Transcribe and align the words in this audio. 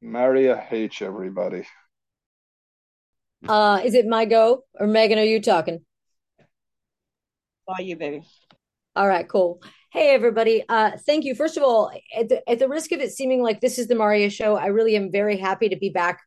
Marya 0.00 0.66
H, 0.70 1.02
everybody. 1.02 1.64
Uh, 3.48 3.80
is 3.84 3.94
it 3.94 4.06
my 4.06 4.24
go 4.24 4.64
or 4.78 4.86
Megan? 4.86 5.18
Are 5.18 5.24
you 5.24 5.40
talking? 5.40 5.84
All 7.66 7.84
you, 7.84 7.96
baby. 7.96 8.22
All 8.96 9.06
right, 9.06 9.28
cool. 9.28 9.62
Hey, 9.92 10.10
everybody. 10.10 10.64
Uh, 10.68 10.92
thank 11.06 11.24
you. 11.24 11.34
First 11.34 11.56
of 11.56 11.62
all, 11.62 11.90
at 12.16 12.28
the, 12.28 12.48
at 12.48 12.58
the 12.58 12.68
risk 12.68 12.92
of 12.92 13.00
it 13.00 13.12
seeming 13.12 13.42
like 13.42 13.60
this 13.60 13.78
is 13.78 13.88
the 13.88 13.94
Marya 13.94 14.30
show, 14.30 14.56
I 14.56 14.66
really 14.66 14.96
am 14.96 15.10
very 15.10 15.36
happy 15.36 15.68
to 15.68 15.76
be 15.76 15.90
back 15.90 16.20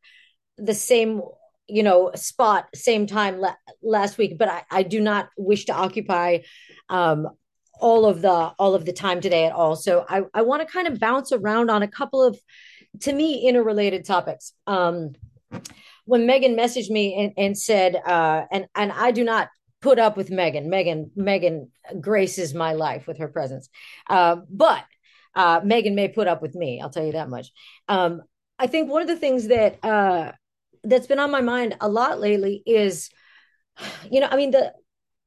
the 0.58 0.74
same, 0.74 1.22
you 1.68 1.84
know, 1.84 2.12
spot, 2.16 2.68
same 2.74 3.08
time 3.08 3.40
la- 3.40 3.56
last 3.82 4.18
week. 4.18 4.38
But 4.38 4.50
I, 4.50 4.64
I 4.72 4.84
do 4.84 5.00
not 5.00 5.30
wish 5.38 5.66
to 5.66 5.74
occupy 5.74 6.40
um, 6.90 7.28
all 7.80 8.06
of 8.06 8.22
the 8.22 8.30
all 8.32 8.76
of 8.76 8.86
the 8.86 8.94
time 8.94 9.22
today 9.22 9.46
at 9.46 9.54
all. 9.54 9.76
So 9.76 10.06
I, 10.08 10.24
I 10.34 10.44
want 10.44 10.66
to 10.66 10.72
kind 10.72 10.88
of 10.88 11.00
bounce 11.00 11.32
around 11.32 11.70
on 11.70 11.84
a 11.84 11.88
couple 11.88 12.24
of, 12.24 12.40
to 13.00 13.14
me, 13.14 13.48
interrelated 13.48 14.06
topics. 14.06 14.54
Um, 14.68 15.14
when 16.06 16.26
Megan 16.26 16.56
messaged 16.56 16.90
me 16.90 17.16
and, 17.16 17.34
and 17.38 17.58
said, 17.58 17.96
uh, 17.96 18.46
and 18.52 18.68
and 18.76 18.92
I 18.92 19.12
do 19.12 19.24
not 19.24 19.50
put 19.82 20.00
up 20.00 20.18
with 20.18 20.30
Megan. 20.30 20.70
Megan 20.70 21.12
Megan 21.16 21.72
graces 22.00 22.54
my 22.54 22.74
life 22.74 23.08
with 23.08 23.18
her 23.18 23.28
presence, 23.28 23.70
uh, 24.10 24.38
but 24.50 24.84
uh, 25.36 25.62
Megan 25.64 25.96
may 25.96 26.08
put 26.08 26.28
up 26.28 26.42
with 26.42 26.56
me. 26.56 26.82
I'll 26.82 26.90
tell 26.90 27.06
you 27.06 27.14
that 27.14 27.30
much. 27.30 27.52
Um, 27.88 28.22
I 28.60 28.68
think 28.68 28.90
one 28.90 29.02
of 29.02 29.08
the 29.08 29.16
things 29.16 29.48
that 29.48 29.84
uh, 29.84 30.32
that's 30.84 31.08
been 31.08 31.20
on 31.20 31.32
my 31.32 31.42
mind 31.42 31.78
a 31.82 31.90
lot 31.90 32.20
lately 32.20 32.62
is, 32.66 33.10
you 34.10 34.20
know, 34.20 34.28
I 34.30 34.38
mean 34.38 34.52
the 34.52 34.74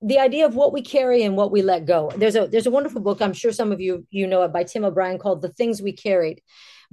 the 0.03 0.19
idea 0.19 0.45
of 0.45 0.55
what 0.55 0.73
we 0.73 0.83
carry 0.83 1.23
and 1.23 1.37
what 1.37 1.51
we 1.51 1.63
let 1.63 1.87
go. 1.87 2.13
There's 2.17 2.37
a 2.37 2.47
there's 2.47 2.67
a 2.67 2.71
wonderful 2.71 3.01
book. 3.01 3.23
I'm 3.23 3.33
sure 3.33 3.53
some 3.53 3.73
of 3.73 3.81
you 3.81 4.07
you 4.11 4.27
know 4.27 4.43
it 4.43 4.53
by 4.53 4.65
Tim 4.65 4.85
O'Brien 4.85 5.19
called 5.19 5.43
"The 5.43 5.49
Things 5.49 5.81
We 5.81 5.93
Carried." 5.93 6.43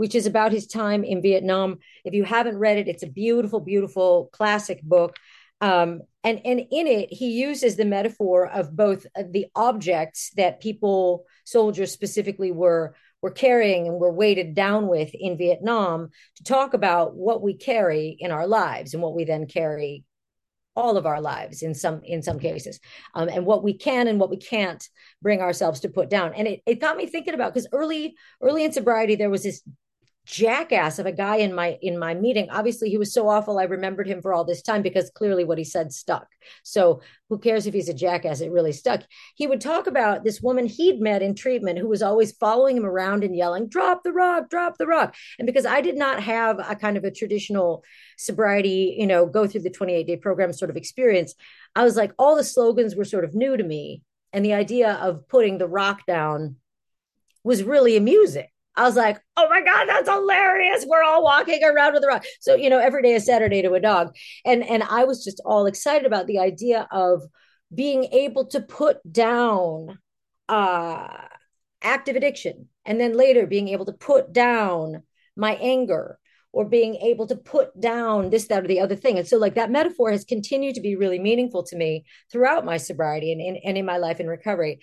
Which 0.01 0.15
is 0.15 0.25
about 0.25 0.51
his 0.51 0.65
time 0.65 1.03
in 1.03 1.21
Vietnam. 1.21 1.77
If 2.03 2.15
you 2.15 2.23
haven't 2.23 2.57
read 2.57 2.79
it, 2.79 2.87
it's 2.87 3.03
a 3.03 3.07
beautiful, 3.07 3.59
beautiful 3.59 4.31
classic 4.33 4.81
book. 4.81 5.15
Um, 5.62 6.01
and 6.23 6.41
and 6.43 6.59
in 6.59 6.87
it, 6.87 7.13
he 7.13 7.34
uses 7.34 7.76
the 7.76 7.85
metaphor 7.85 8.48
of 8.48 8.76
both 8.76 9.05
the 9.15 9.45
objects 9.55 10.31
that 10.37 10.59
people, 10.59 11.26
soldiers 11.43 11.91
specifically, 11.91 12.51
were 12.51 12.95
were 13.21 13.29
carrying 13.29 13.87
and 13.87 13.99
were 13.99 14.11
weighted 14.11 14.55
down 14.55 14.87
with 14.87 15.11
in 15.13 15.37
Vietnam 15.37 16.09
to 16.37 16.43
talk 16.43 16.73
about 16.73 17.15
what 17.15 17.43
we 17.43 17.54
carry 17.54 18.17
in 18.20 18.31
our 18.31 18.48
lives 18.48 18.95
and 18.95 19.04
what 19.04 19.13
we 19.13 19.23
then 19.23 19.45
carry 19.45 20.04
all 20.76 20.98
of 20.98 21.05
our 21.05 21.21
lives 21.21 21.61
in 21.61 21.73
some 21.73 22.01
in 22.05 22.21
some 22.21 22.39
cases 22.39 22.79
um, 23.13 23.27
and 23.27 23.45
what 23.45 23.63
we 23.63 23.73
can 23.73 24.07
and 24.07 24.20
what 24.20 24.29
we 24.29 24.37
can't 24.37 24.87
bring 25.21 25.41
ourselves 25.41 25.81
to 25.81 25.89
put 25.89 26.09
down 26.09 26.33
and 26.33 26.48
it, 26.48 26.61
it 26.65 26.79
got 26.79 26.95
me 26.95 27.05
thinking 27.05 27.33
about 27.33 27.54
because 27.54 27.67
early 27.73 28.15
early 28.41 28.63
in 28.63 28.71
sobriety 28.71 29.15
there 29.15 29.29
was 29.29 29.43
this 29.43 29.61
jackass 30.25 30.99
of 30.99 31.05
a 31.07 31.11
guy 31.11 31.37
in 31.37 31.53
my 31.53 31.77
in 31.81 31.97
my 31.97 32.13
meeting. 32.13 32.49
Obviously 32.51 32.89
he 32.89 32.97
was 32.97 33.13
so 33.13 33.27
awful 33.27 33.57
i 33.57 33.63
remembered 33.63 34.07
him 34.07 34.21
for 34.21 34.33
all 34.33 34.45
this 34.45 34.61
time 34.61 34.81
because 34.81 35.09
clearly 35.09 35.43
what 35.43 35.57
he 35.57 35.63
said 35.63 35.91
stuck. 35.91 36.27
So 36.63 37.01
who 37.29 37.39
cares 37.39 37.65
if 37.65 37.73
he's 37.73 37.89
a 37.89 37.93
jackass? 37.93 38.39
It 38.39 38.51
really 38.51 38.71
stuck. 38.71 39.01
He 39.35 39.47
would 39.47 39.61
talk 39.61 39.87
about 39.87 40.23
this 40.23 40.41
woman 40.41 40.67
he'd 40.67 41.01
met 41.01 41.21
in 41.21 41.33
treatment 41.33 41.79
who 41.79 41.87
was 41.87 42.03
always 42.03 42.33
following 42.33 42.77
him 42.77 42.85
around 42.85 43.23
and 43.23 43.35
yelling 43.35 43.67
drop 43.67 44.03
the 44.03 44.13
rock 44.13 44.49
drop 44.49 44.77
the 44.77 44.87
rock. 44.87 45.15
And 45.39 45.47
because 45.47 45.65
i 45.65 45.81
did 45.81 45.97
not 45.97 46.21
have 46.21 46.59
a 46.59 46.75
kind 46.75 46.97
of 46.97 47.03
a 47.03 47.11
traditional 47.11 47.83
sobriety 48.17 48.95
you 48.99 49.07
know 49.07 49.25
go 49.25 49.47
through 49.47 49.61
the 49.61 49.69
28 49.69 50.05
day 50.05 50.17
program 50.17 50.53
sort 50.53 50.69
of 50.69 50.77
experience 50.77 51.33
i 51.75 51.83
was 51.83 51.95
like 51.95 52.11
all 52.19 52.35
the 52.35 52.43
slogans 52.43 52.95
were 52.95 53.05
sort 53.05 53.23
of 53.23 53.33
new 53.33 53.57
to 53.57 53.63
me. 53.63 54.03
And 54.33 54.45
the 54.45 54.53
idea 54.53 54.93
of 54.93 55.27
putting 55.27 55.57
the 55.57 55.67
rock 55.67 56.05
down 56.05 56.55
was 57.43 57.63
really 57.63 57.97
amusing 57.97 58.47
I 58.75 58.83
was 58.83 58.95
like, 58.95 59.21
oh 59.37 59.49
my 59.49 59.61
God, 59.61 59.85
that's 59.85 60.09
hilarious. 60.09 60.85
We're 60.87 61.03
all 61.03 61.23
walking 61.23 61.63
around 61.63 61.93
with 61.93 62.03
a 62.03 62.07
rock. 62.07 62.23
So, 62.39 62.55
you 62.55 62.69
know, 62.69 62.79
every 62.79 63.03
day 63.03 63.13
is 63.13 63.25
Saturday 63.25 63.61
to 63.61 63.73
a 63.73 63.79
dog. 63.79 64.16
And 64.45 64.63
and 64.63 64.83
I 64.83 65.03
was 65.03 65.23
just 65.23 65.41
all 65.45 65.66
excited 65.66 66.05
about 66.05 66.27
the 66.27 66.39
idea 66.39 66.88
of 66.91 67.22
being 67.73 68.05
able 68.05 68.47
to 68.47 68.61
put 68.61 68.97
down 69.11 69.99
uh 70.49 71.07
active 71.81 72.15
addiction 72.15 72.67
and 72.85 72.99
then 72.99 73.17
later 73.17 73.47
being 73.47 73.69
able 73.69 73.85
to 73.85 73.93
put 73.93 74.31
down 74.33 75.03
my 75.35 75.55
anger 75.55 76.19
or 76.53 76.65
being 76.65 76.95
able 76.95 77.27
to 77.27 77.35
put 77.35 77.79
down 77.79 78.29
this, 78.29 78.47
that, 78.47 78.63
or 78.63 78.67
the 78.67 78.81
other 78.81 78.95
thing. 78.95 79.17
And 79.17 79.27
so, 79.27 79.37
like, 79.37 79.55
that 79.55 79.71
metaphor 79.71 80.11
has 80.11 80.25
continued 80.25 80.75
to 80.75 80.81
be 80.81 80.95
really 80.95 81.19
meaningful 81.19 81.63
to 81.63 81.77
me 81.77 82.03
throughout 82.31 82.65
my 82.65 82.77
sobriety 82.77 83.31
and, 83.31 83.41
and, 83.41 83.57
and 83.63 83.77
in 83.77 83.85
my 83.85 83.97
life 83.97 84.19
in 84.19 84.27
recovery. 84.27 84.79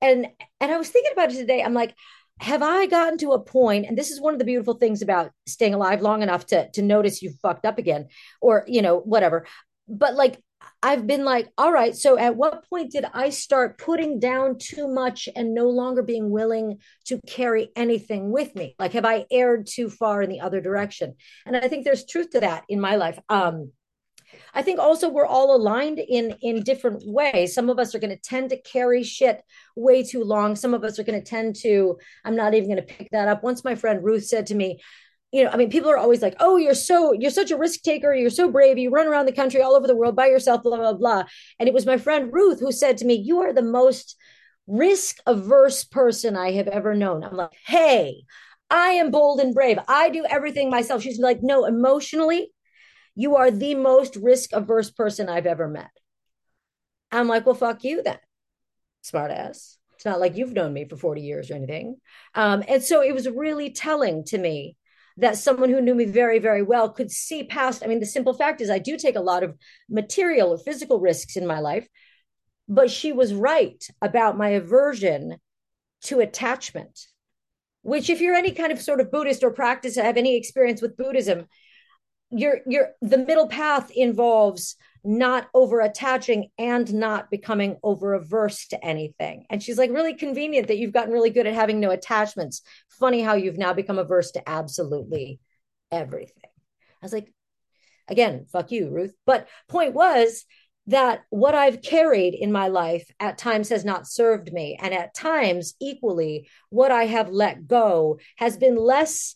And 0.00 0.26
and 0.60 0.72
I 0.72 0.78
was 0.78 0.88
thinking 0.88 1.12
about 1.12 1.30
it 1.30 1.36
today. 1.36 1.62
I'm 1.62 1.74
like, 1.74 1.94
have 2.40 2.62
I 2.62 2.86
gotten 2.86 3.18
to 3.18 3.32
a 3.32 3.40
point, 3.40 3.86
and 3.86 3.96
this 3.96 4.10
is 4.10 4.20
one 4.20 4.34
of 4.34 4.38
the 4.38 4.44
beautiful 4.44 4.74
things 4.74 5.02
about 5.02 5.30
staying 5.46 5.74
alive 5.74 6.02
long 6.02 6.22
enough 6.22 6.46
to 6.46 6.70
to 6.72 6.82
notice 6.82 7.22
you've 7.22 7.38
fucked 7.40 7.64
up 7.64 7.78
again, 7.78 8.08
or 8.40 8.64
you 8.66 8.82
know, 8.82 8.98
whatever. 8.98 9.46
But 9.88 10.14
like 10.14 10.40
I've 10.82 11.06
been 11.06 11.24
like, 11.24 11.48
all 11.56 11.72
right, 11.72 11.94
so 11.94 12.18
at 12.18 12.36
what 12.36 12.68
point 12.68 12.92
did 12.92 13.04
I 13.12 13.30
start 13.30 13.78
putting 13.78 14.18
down 14.18 14.58
too 14.58 14.88
much 14.88 15.28
and 15.34 15.54
no 15.54 15.68
longer 15.68 16.02
being 16.02 16.30
willing 16.30 16.78
to 17.06 17.20
carry 17.26 17.70
anything 17.76 18.30
with 18.30 18.54
me? 18.54 18.74
Like, 18.78 18.92
have 18.92 19.04
I 19.04 19.26
erred 19.30 19.66
too 19.66 19.88
far 19.90 20.22
in 20.22 20.30
the 20.30 20.40
other 20.40 20.60
direction? 20.60 21.14
And 21.46 21.56
I 21.56 21.68
think 21.68 21.84
there's 21.84 22.06
truth 22.06 22.30
to 22.30 22.40
that 22.40 22.64
in 22.68 22.80
my 22.80 22.96
life. 22.96 23.18
Um, 23.28 23.72
I 24.54 24.62
think 24.62 24.78
also 24.78 25.08
we're 25.08 25.26
all 25.26 25.54
aligned 25.54 25.98
in 25.98 26.36
in 26.42 26.62
different 26.62 27.02
ways. 27.06 27.54
Some 27.54 27.70
of 27.70 27.78
us 27.78 27.94
are 27.94 27.98
going 27.98 28.16
to 28.16 28.20
tend 28.20 28.50
to 28.50 28.60
carry 28.60 29.02
shit 29.02 29.42
way 29.76 30.02
too 30.02 30.24
long. 30.24 30.56
Some 30.56 30.74
of 30.74 30.84
us 30.84 30.98
are 30.98 31.04
going 31.04 31.20
to 31.20 31.28
tend 31.28 31.56
to 31.56 31.98
I'm 32.24 32.36
not 32.36 32.54
even 32.54 32.68
going 32.68 32.84
to 32.86 32.94
pick 32.94 33.08
that 33.12 33.28
up. 33.28 33.42
Once 33.42 33.64
my 33.64 33.74
friend 33.74 34.04
Ruth 34.04 34.26
said 34.26 34.46
to 34.48 34.54
me, 34.54 34.80
you 35.34 35.42
know, 35.42 35.50
I 35.50 35.56
mean, 35.56 35.68
people 35.68 35.90
are 35.90 35.98
always 35.98 36.22
like, 36.22 36.36
"Oh, 36.38 36.56
you're 36.58 36.76
so 36.76 37.12
you're 37.12 37.28
such 37.32 37.50
a 37.50 37.56
risk 37.56 37.82
taker. 37.82 38.14
You're 38.14 38.30
so 38.30 38.48
brave. 38.52 38.78
You 38.78 38.90
run 38.90 39.08
around 39.08 39.26
the 39.26 39.32
country 39.32 39.60
all 39.60 39.74
over 39.74 39.88
the 39.88 39.96
world 39.96 40.14
by 40.14 40.28
yourself." 40.28 40.62
Blah 40.62 40.76
blah 40.76 40.92
blah. 40.92 41.24
And 41.58 41.68
it 41.68 41.74
was 41.74 41.84
my 41.84 41.98
friend 41.98 42.32
Ruth 42.32 42.60
who 42.60 42.70
said 42.70 42.98
to 42.98 43.04
me, 43.04 43.14
"You 43.14 43.40
are 43.40 43.52
the 43.52 43.60
most 43.60 44.16
risk 44.68 45.16
averse 45.26 45.82
person 45.82 46.36
I 46.36 46.52
have 46.52 46.68
ever 46.68 46.94
known." 46.94 47.24
I'm 47.24 47.36
like, 47.36 47.50
"Hey, 47.66 48.22
I 48.70 48.90
am 48.90 49.10
bold 49.10 49.40
and 49.40 49.52
brave. 49.52 49.80
I 49.88 50.08
do 50.10 50.24
everything 50.24 50.70
myself." 50.70 51.02
She's 51.02 51.18
like, 51.18 51.42
"No, 51.42 51.64
emotionally, 51.64 52.52
you 53.14 53.36
are 53.36 53.50
the 53.50 53.74
most 53.74 54.16
risk 54.16 54.52
averse 54.52 54.90
person 54.90 55.28
I've 55.28 55.46
ever 55.46 55.68
met. 55.68 55.90
I'm 57.12 57.28
like, 57.28 57.46
well, 57.46 57.54
fuck 57.54 57.84
you 57.84 58.02
then, 58.02 58.18
smartass. 59.04 59.76
It's 59.94 60.04
not 60.04 60.20
like 60.20 60.36
you've 60.36 60.52
known 60.52 60.72
me 60.72 60.86
for 60.88 60.96
40 60.96 61.20
years 61.20 61.50
or 61.50 61.54
anything. 61.54 61.96
Um, 62.34 62.64
and 62.66 62.82
so 62.82 63.02
it 63.02 63.14
was 63.14 63.28
really 63.28 63.70
telling 63.70 64.24
to 64.24 64.38
me 64.38 64.76
that 65.16 65.38
someone 65.38 65.70
who 65.70 65.80
knew 65.80 65.94
me 65.94 66.06
very, 66.06 66.40
very 66.40 66.62
well 66.62 66.90
could 66.90 67.10
see 67.10 67.44
past. 67.44 67.84
I 67.84 67.86
mean, 67.86 68.00
the 68.00 68.06
simple 68.06 68.34
fact 68.34 68.60
is, 68.60 68.68
I 68.68 68.80
do 68.80 68.96
take 68.96 69.14
a 69.14 69.20
lot 69.20 69.44
of 69.44 69.56
material 69.88 70.50
or 70.50 70.58
physical 70.58 70.98
risks 70.98 71.36
in 71.36 71.46
my 71.46 71.60
life, 71.60 71.86
but 72.68 72.90
she 72.90 73.12
was 73.12 73.32
right 73.32 73.82
about 74.02 74.36
my 74.36 74.50
aversion 74.50 75.36
to 76.02 76.20
attachment, 76.20 77.06
which, 77.82 78.10
if 78.10 78.20
you're 78.20 78.34
any 78.34 78.50
kind 78.50 78.72
of 78.72 78.80
sort 78.80 79.00
of 79.00 79.12
Buddhist 79.12 79.44
or 79.44 79.52
practice, 79.52 79.94
have 79.94 80.16
any 80.16 80.36
experience 80.36 80.82
with 80.82 80.96
Buddhism, 80.96 81.46
you're 82.36 82.90
the 83.00 83.18
middle 83.18 83.48
path 83.48 83.90
involves 83.90 84.76
not 85.04 85.48
over 85.52 85.80
attaching 85.80 86.48
and 86.58 86.92
not 86.94 87.30
becoming 87.30 87.76
over 87.82 88.14
averse 88.14 88.66
to 88.68 88.84
anything. 88.84 89.44
And 89.50 89.62
she's 89.62 89.76
like, 89.76 89.90
really 89.90 90.14
convenient 90.14 90.68
that 90.68 90.78
you've 90.78 90.94
gotten 90.94 91.12
really 91.12 91.30
good 91.30 91.46
at 91.46 91.54
having 91.54 91.78
no 91.78 91.90
attachments. 91.90 92.62
Funny 92.88 93.20
how 93.20 93.34
you've 93.34 93.58
now 93.58 93.74
become 93.74 93.98
averse 93.98 94.30
to 94.32 94.48
absolutely 94.48 95.40
everything. 95.92 96.42
I 96.44 97.04
was 97.04 97.12
like, 97.12 97.30
again, 98.08 98.46
fuck 98.50 98.72
you, 98.72 98.88
Ruth. 98.88 99.14
But 99.26 99.46
point 99.68 99.92
was 99.92 100.46
that 100.86 101.24
what 101.28 101.54
I've 101.54 101.82
carried 101.82 102.34
in 102.34 102.50
my 102.50 102.68
life 102.68 103.10
at 103.20 103.38
times 103.38 103.68
has 103.68 103.84
not 103.84 104.06
served 104.06 104.52
me. 104.52 104.78
And 104.80 104.94
at 104.94 105.14
times, 105.14 105.74
equally, 105.80 106.48
what 106.70 106.90
I 106.90 107.04
have 107.04 107.30
let 107.30 107.66
go 107.66 108.18
has 108.36 108.56
been 108.56 108.76
less 108.76 109.34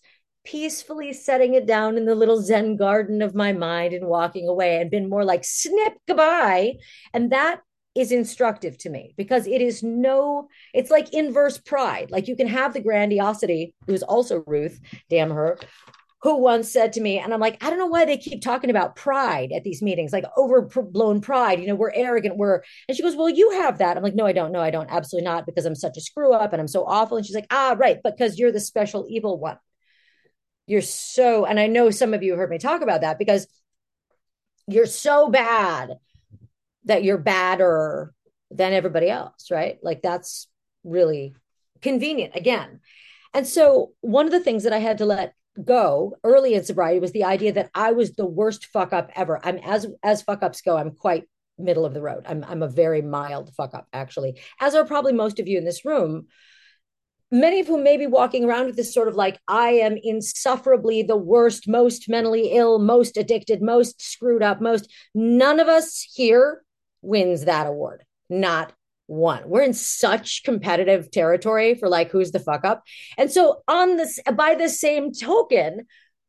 peacefully 0.50 1.12
setting 1.12 1.52
it 1.54 1.66
down 1.66 1.98
in 1.98 2.06
the 2.06 2.14
little 2.14 2.40
Zen 2.40 2.76
garden 2.76 3.20
of 3.20 3.34
my 3.34 3.52
mind 3.52 3.92
and 3.92 4.06
walking 4.06 4.48
away 4.48 4.80
and 4.80 4.90
been 4.90 5.08
more 5.08 5.24
like 5.24 5.44
snip 5.44 5.92
goodbye. 6.06 6.74
And 7.12 7.30
that 7.32 7.60
is 7.94 8.12
instructive 8.12 8.78
to 8.78 8.88
me 8.88 9.12
because 9.18 9.46
it 9.46 9.60
is 9.60 9.82
no, 9.82 10.48
it's 10.72 10.90
like 10.90 11.12
inverse 11.12 11.58
pride. 11.58 12.10
Like 12.10 12.28
you 12.28 12.36
can 12.36 12.46
have 12.46 12.72
the 12.72 12.80
grandiosity, 12.80 13.74
who's 13.86 14.02
also 14.02 14.42
Ruth, 14.46 14.80
damn 15.10 15.30
her, 15.30 15.58
who 16.22 16.38
once 16.38 16.70
said 16.72 16.94
to 16.94 17.00
me, 17.02 17.18
and 17.18 17.34
I'm 17.34 17.40
like, 17.40 17.62
I 17.62 17.68
don't 17.68 17.78
know 17.78 17.86
why 17.86 18.06
they 18.06 18.16
keep 18.16 18.40
talking 18.40 18.70
about 18.70 18.96
pride 18.96 19.52
at 19.54 19.64
these 19.64 19.82
meetings, 19.82 20.14
like 20.14 20.24
overblown 20.36 21.20
pride. 21.20 21.60
You 21.60 21.66
know, 21.66 21.74
we're 21.74 21.92
arrogant. 21.92 22.38
We're, 22.38 22.62
and 22.88 22.96
she 22.96 23.02
goes, 23.02 23.14
Well, 23.14 23.28
you 23.28 23.50
have 23.50 23.78
that. 23.78 23.96
I'm 23.96 24.02
like, 24.02 24.14
No, 24.14 24.26
I 24.26 24.32
don't. 24.32 24.52
No, 24.52 24.60
I 24.60 24.70
don't. 24.70 24.90
Absolutely 24.90 25.26
not, 25.26 25.44
because 25.44 25.66
I'm 25.66 25.74
such 25.74 25.98
a 25.98 26.00
screw 26.00 26.32
up 26.32 26.52
and 26.52 26.60
I'm 26.60 26.68
so 26.68 26.84
awful. 26.86 27.18
And 27.18 27.26
she's 27.26 27.36
like, 27.36 27.46
Ah, 27.50 27.76
right. 27.78 27.98
Because 28.02 28.38
you're 28.38 28.50
the 28.50 28.60
special 28.60 29.06
evil 29.10 29.38
one 29.38 29.58
you're 30.68 30.82
so 30.82 31.44
and 31.44 31.58
i 31.58 31.66
know 31.66 31.90
some 31.90 32.14
of 32.14 32.22
you 32.22 32.36
heard 32.36 32.50
me 32.50 32.58
talk 32.58 32.82
about 32.82 33.00
that 33.00 33.18
because 33.18 33.46
you're 34.66 34.86
so 34.86 35.28
bad 35.28 35.94
that 36.84 37.02
you're 37.02 37.18
badder 37.18 38.12
than 38.50 38.72
everybody 38.72 39.10
else 39.10 39.50
right 39.50 39.78
like 39.82 40.02
that's 40.02 40.48
really 40.84 41.34
convenient 41.80 42.34
again 42.34 42.80
and 43.34 43.46
so 43.46 43.92
one 44.00 44.26
of 44.26 44.32
the 44.32 44.40
things 44.40 44.64
that 44.64 44.72
i 44.72 44.78
had 44.78 44.98
to 44.98 45.04
let 45.04 45.34
go 45.64 46.16
early 46.24 46.54
in 46.54 46.64
sobriety 46.64 47.00
was 47.00 47.12
the 47.12 47.24
idea 47.24 47.52
that 47.52 47.70
I 47.74 47.92
was 47.92 48.12
the 48.12 48.26
worst 48.26 48.66
fuck 48.66 48.92
up 48.92 49.10
ever. 49.14 49.40
I'm 49.44 49.58
as 49.58 49.86
as 50.02 50.22
fuck 50.22 50.42
ups 50.42 50.60
go, 50.62 50.76
I'm 50.76 50.92
quite 50.92 51.24
middle 51.58 51.84
of 51.84 51.94
the 51.94 52.02
road. 52.02 52.24
I'm 52.26 52.44
I'm 52.44 52.62
a 52.62 52.68
very 52.68 53.02
mild 53.02 53.52
fuck 53.56 53.74
up 53.74 53.86
actually, 53.92 54.40
as 54.60 54.74
are 54.74 54.84
probably 54.84 55.12
most 55.12 55.38
of 55.40 55.48
you 55.48 55.58
in 55.58 55.64
this 55.64 55.84
room. 55.84 56.26
Many 57.30 57.60
of 57.60 57.66
whom 57.66 57.82
may 57.82 57.96
be 57.98 58.06
walking 58.06 58.44
around 58.44 58.66
with 58.66 58.76
this 58.76 58.94
sort 58.94 59.08
of 59.08 59.14
like, 59.14 59.38
I 59.46 59.70
am 59.70 59.98
insufferably 60.02 61.02
the 61.02 61.16
worst, 61.16 61.68
most 61.68 62.08
mentally 62.08 62.52
ill, 62.52 62.78
most 62.78 63.16
addicted, 63.18 63.60
most 63.60 64.00
screwed 64.00 64.42
up, 64.42 64.60
most. 64.60 64.90
None 65.14 65.60
of 65.60 65.68
us 65.68 66.06
here 66.14 66.62
wins 67.02 67.44
that 67.44 67.66
award. 67.66 68.04
Not 68.30 68.72
one. 69.08 69.42
We're 69.48 69.62
in 69.62 69.74
such 69.74 70.42
competitive 70.44 71.10
territory 71.10 71.74
for 71.74 71.88
like 71.88 72.10
who's 72.10 72.30
the 72.30 72.40
fuck 72.40 72.64
up. 72.64 72.82
And 73.16 73.30
so 73.30 73.62
on 73.68 73.96
this 73.96 74.20
by 74.34 74.54
the 74.54 74.68
same 74.68 75.12
token, 75.12 75.86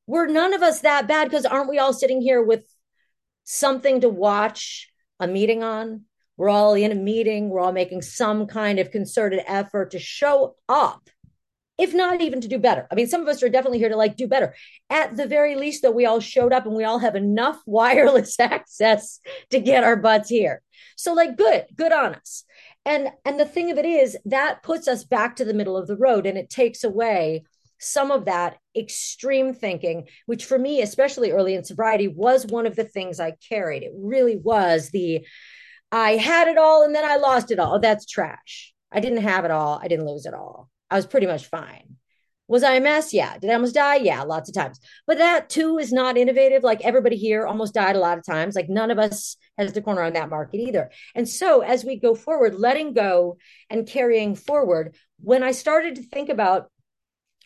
we're 0.07 0.27
none 0.27 0.53
of 0.53 0.63
us 0.63 0.81
that 0.81 1.07
bad 1.07 1.29
because 1.29 1.45
aren't 1.45 1.69
we 1.69 1.77
all 1.77 1.93
sitting 1.93 2.21
here 2.21 2.41
with 2.41 2.63
something 3.43 4.01
to 4.01 4.09
watch 4.09 4.89
a 5.19 5.27
meeting 5.27 5.63
on? 5.63 6.05
We're 6.39 6.49
all 6.49 6.73
in 6.73 6.91
a 6.91 6.95
meeting, 6.95 7.49
we're 7.49 7.59
all 7.59 7.71
making 7.71 8.01
some 8.01 8.47
kind 8.47 8.79
of 8.79 8.89
concerted 8.89 9.41
effort 9.45 9.91
to 9.91 9.99
show 9.99 10.55
up. 10.67 11.09
If 11.77 11.93
not 11.93 12.19
even 12.19 12.41
to 12.41 12.47
do 12.47 12.57
better. 12.57 12.87
I 12.91 12.95
mean, 12.95 13.07
some 13.07 13.21
of 13.21 13.27
us 13.27 13.41
are 13.43 13.47
definitely 13.47 13.77
here 13.77 13.89
to 13.89 13.95
like 13.95 14.17
do 14.17 14.27
better. 14.27 14.53
At 14.89 15.15
the 15.15 15.27
very 15.27 15.55
least, 15.55 15.81
though, 15.81 15.91
we 15.91 16.05
all 16.05 16.19
showed 16.19 16.51
up 16.51 16.65
and 16.65 16.75
we 16.75 16.83
all 16.83 16.99
have 16.99 17.15
enough 17.15 17.61
wireless 17.65 18.39
access 18.39 19.19
to 19.51 19.59
get 19.59 19.83
our 19.83 19.95
butts 19.95 20.29
here. 20.29 20.61
So, 20.97 21.13
like, 21.13 21.37
good, 21.37 21.67
good 21.77 21.93
on 21.93 22.15
us 22.15 22.43
and 22.85 23.11
and 23.25 23.39
the 23.39 23.45
thing 23.45 23.71
of 23.71 23.77
it 23.77 23.85
is 23.85 24.17
that 24.25 24.63
puts 24.63 24.87
us 24.87 25.03
back 25.03 25.35
to 25.35 25.45
the 25.45 25.53
middle 25.53 25.77
of 25.77 25.87
the 25.87 25.97
road 25.97 26.25
and 26.25 26.37
it 26.37 26.49
takes 26.49 26.83
away 26.83 27.43
some 27.79 28.11
of 28.11 28.25
that 28.25 28.57
extreme 28.75 29.53
thinking 29.53 30.07
which 30.25 30.45
for 30.45 30.57
me 30.57 30.81
especially 30.81 31.31
early 31.31 31.55
in 31.55 31.63
sobriety 31.63 32.07
was 32.07 32.45
one 32.45 32.65
of 32.65 32.75
the 32.75 32.83
things 32.83 33.19
i 33.19 33.33
carried 33.47 33.83
it 33.83 33.91
really 33.95 34.37
was 34.37 34.89
the 34.89 35.25
i 35.91 36.11
had 36.11 36.47
it 36.47 36.57
all 36.57 36.83
and 36.83 36.93
then 36.93 37.05
i 37.05 37.15
lost 37.15 37.51
it 37.51 37.59
all 37.59 37.75
oh, 37.75 37.79
that's 37.79 38.05
trash 38.05 38.73
i 38.91 38.99
didn't 38.99 39.21
have 39.21 39.45
it 39.45 39.51
all 39.51 39.79
i 39.81 39.87
didn't 39.87 40.07
lose 40.07 40.25
it 40.25 40.33
all 40.33 40.69
i 40.89 40.95
was 40.95 41.05
pretty 41.05 41.27
much 41.27 41.45
fine 41.47 41.97
was 42.49 42.63
I 42.63 42.73
a 42.73 42.81
mess? 42.81 43.13
Yeah. 43.13 43.37
Did 43.37 43.51
I 43.51 43.53
almost 43.53 43.75
die? 43.75 43.97
Yeah, 43.97 44.23
lots 44.23 44.49
of 44.49 44.55
times. 44.55 44.79
But 45.05 45.19
that 45.19 45.49
too 45.49 45.77
is 45.77 45.93
not 45.93 46.17
innovative. 46.17 46.63
Like 46.63 46.81
everybody 46.81 47.15
here 47.15 47.45
almost 47.45 47.75
died 47.75 47.95
a 47.95 47.99
lot 47.99 48.17
of 48.17 48.25
times. 48.25 48.55
Like 48.55 48.67
none 48.67 48.89
of 48.89 48.97
us 48.97 49.37
has 49.59 49.71
the 49.71 49.83
corner 49.83 50.01
on 50.01 50.13
that 50.13 50.31
market 50.31 50.57
either. 50.57 50.89
And 51.13 51.29
so 51.29 51.61
as 51.61 51.85
we 51.85 51.99
go 51.99 52.15
forward, 52.15 52.55
letting 52.55 52.93
go 52.93 53.37
and 53.69 53.87
carrying 53.87 54.33
forward, 54.35 54.95
when 55.21 55.43
I 55.43 55.51
started 55.51 55.95
to 55.97 56.01
think 56.01 56.29
about 56.29 56.71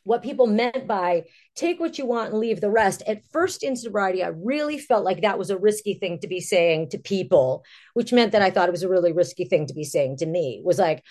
what 0.03 0.23
people 0.23 0.47
meant 0.47 0.87
by 0.87 1.23
take 1.55 1.79
what 1.79 1.97
you 1.97 2.05
want 2.05 2.31
and 2.31 2.39
leave 2.39 2.61
the 2.61 2.69
rest. 2.69 3.03
At 3.07 3.23
first 3.31 3.63
in 3.63 3.75
sobriety, 3.75 4.23
I 4.23 4.27
really 4.27 4.77
felt 4.77 5.05
like 5.05 5.21
that 5.21 5.37
was 5.37 5.49
a 5.49 5.57
risky 5.57 5.93
thing 5.93 6.19
to 6.19 6.27
be 6.27 6.39
saying 6.39 6.89
to 6.89 6.97
people, 6.97 7.63
which 7.93 8.13
meant 8.13 8.31
that 8.33 8.41
I 8.41 8.49
thought 8.49 8.67
it 8.67 8.73
was 8.73 8.83
a 8.83 8.89
really 8.89 9.13
risky 9.13 9.45
thing 9.45 9.67
to 9.67 9.73
be 9.73 9.83
saying 9.83 10.17
to 10.17 10.25
me. 10.25 10.57
It 10.59 10.65
was 10.65 10.79
like, 10.79 11.03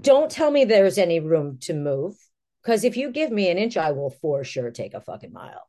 don't 0.00 0.30
tell 0.30 0.50
me 0.50 0.64
there's 0.64 0.98
any 0.98 1.20
room 1.20 1.58
to 1.62 1.74
move 1.74 2.14
because 2.62 2.84
if 2.84 2.96
you 2.96 3.10
give 3.10 3.30
me 3.30 3.50
an 3.50 3.58
inch, 3.58 3.76
I 3.76 3.92
will 3.92 4.10
for 4.10 4.42
sure 4.44 4.70
take 4.70 4.94
a 4.94 5.00
fucking 5.00 5.32
mile. 5.32 5.66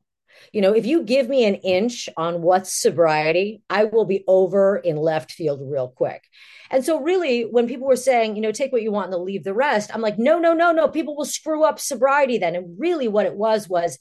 You 0.51 0.61
know, 0.61 0.73
if 0.73 0.85
you 0.85 1.03
give 1.03 1.29
me 1.29 1.45
an 1.45 1.55
inch 1.55 2.09
on 2.17 2.41
what's 2.41 2.73
sobriety, 2.73 3.61
I 3.69 3.85
will 3.85 4.05
be 4.05 4.23
over 4.27 4.77
in 4.77 4.97
left 4.97 5.31
field 5.31 5.59
real 5.63 5.89
quick. 5.89 6.23
And 6.71 6.83
so, 6.83 7.01
really, 7.01 7.43
when 7.43 7.67
people 7.67 7.87
were 7.87 7.95
saying, 7.95 8.35
you 8.35 8.41
know, 8.41 8.51
take 8.51 8.71
what 8.71 8.81
you 8.81 8.91
want 8.91 9.13
and 9.13 9.23
leave 9.23 9.43
the 9.43 9.53
rest, 9.53 9.91
I'm 9.93 10.01
like, 10.01 10.17
no, 10.17 10.39
no, 10.39 10.53
no, 10.53 10.71
no. 10.71 10.87
People 10.87 11.15
will 11.15 11.25
screw 11.25 11.63
up 11.63 11.79
sobriety 11.79 12.37
then. 12.37 12.55
And 12.55 12.79
really, 12.79 13.07
what 13.07 13.25
it 13.25 13.35
was 13.35 13.69
was 13.69 13.97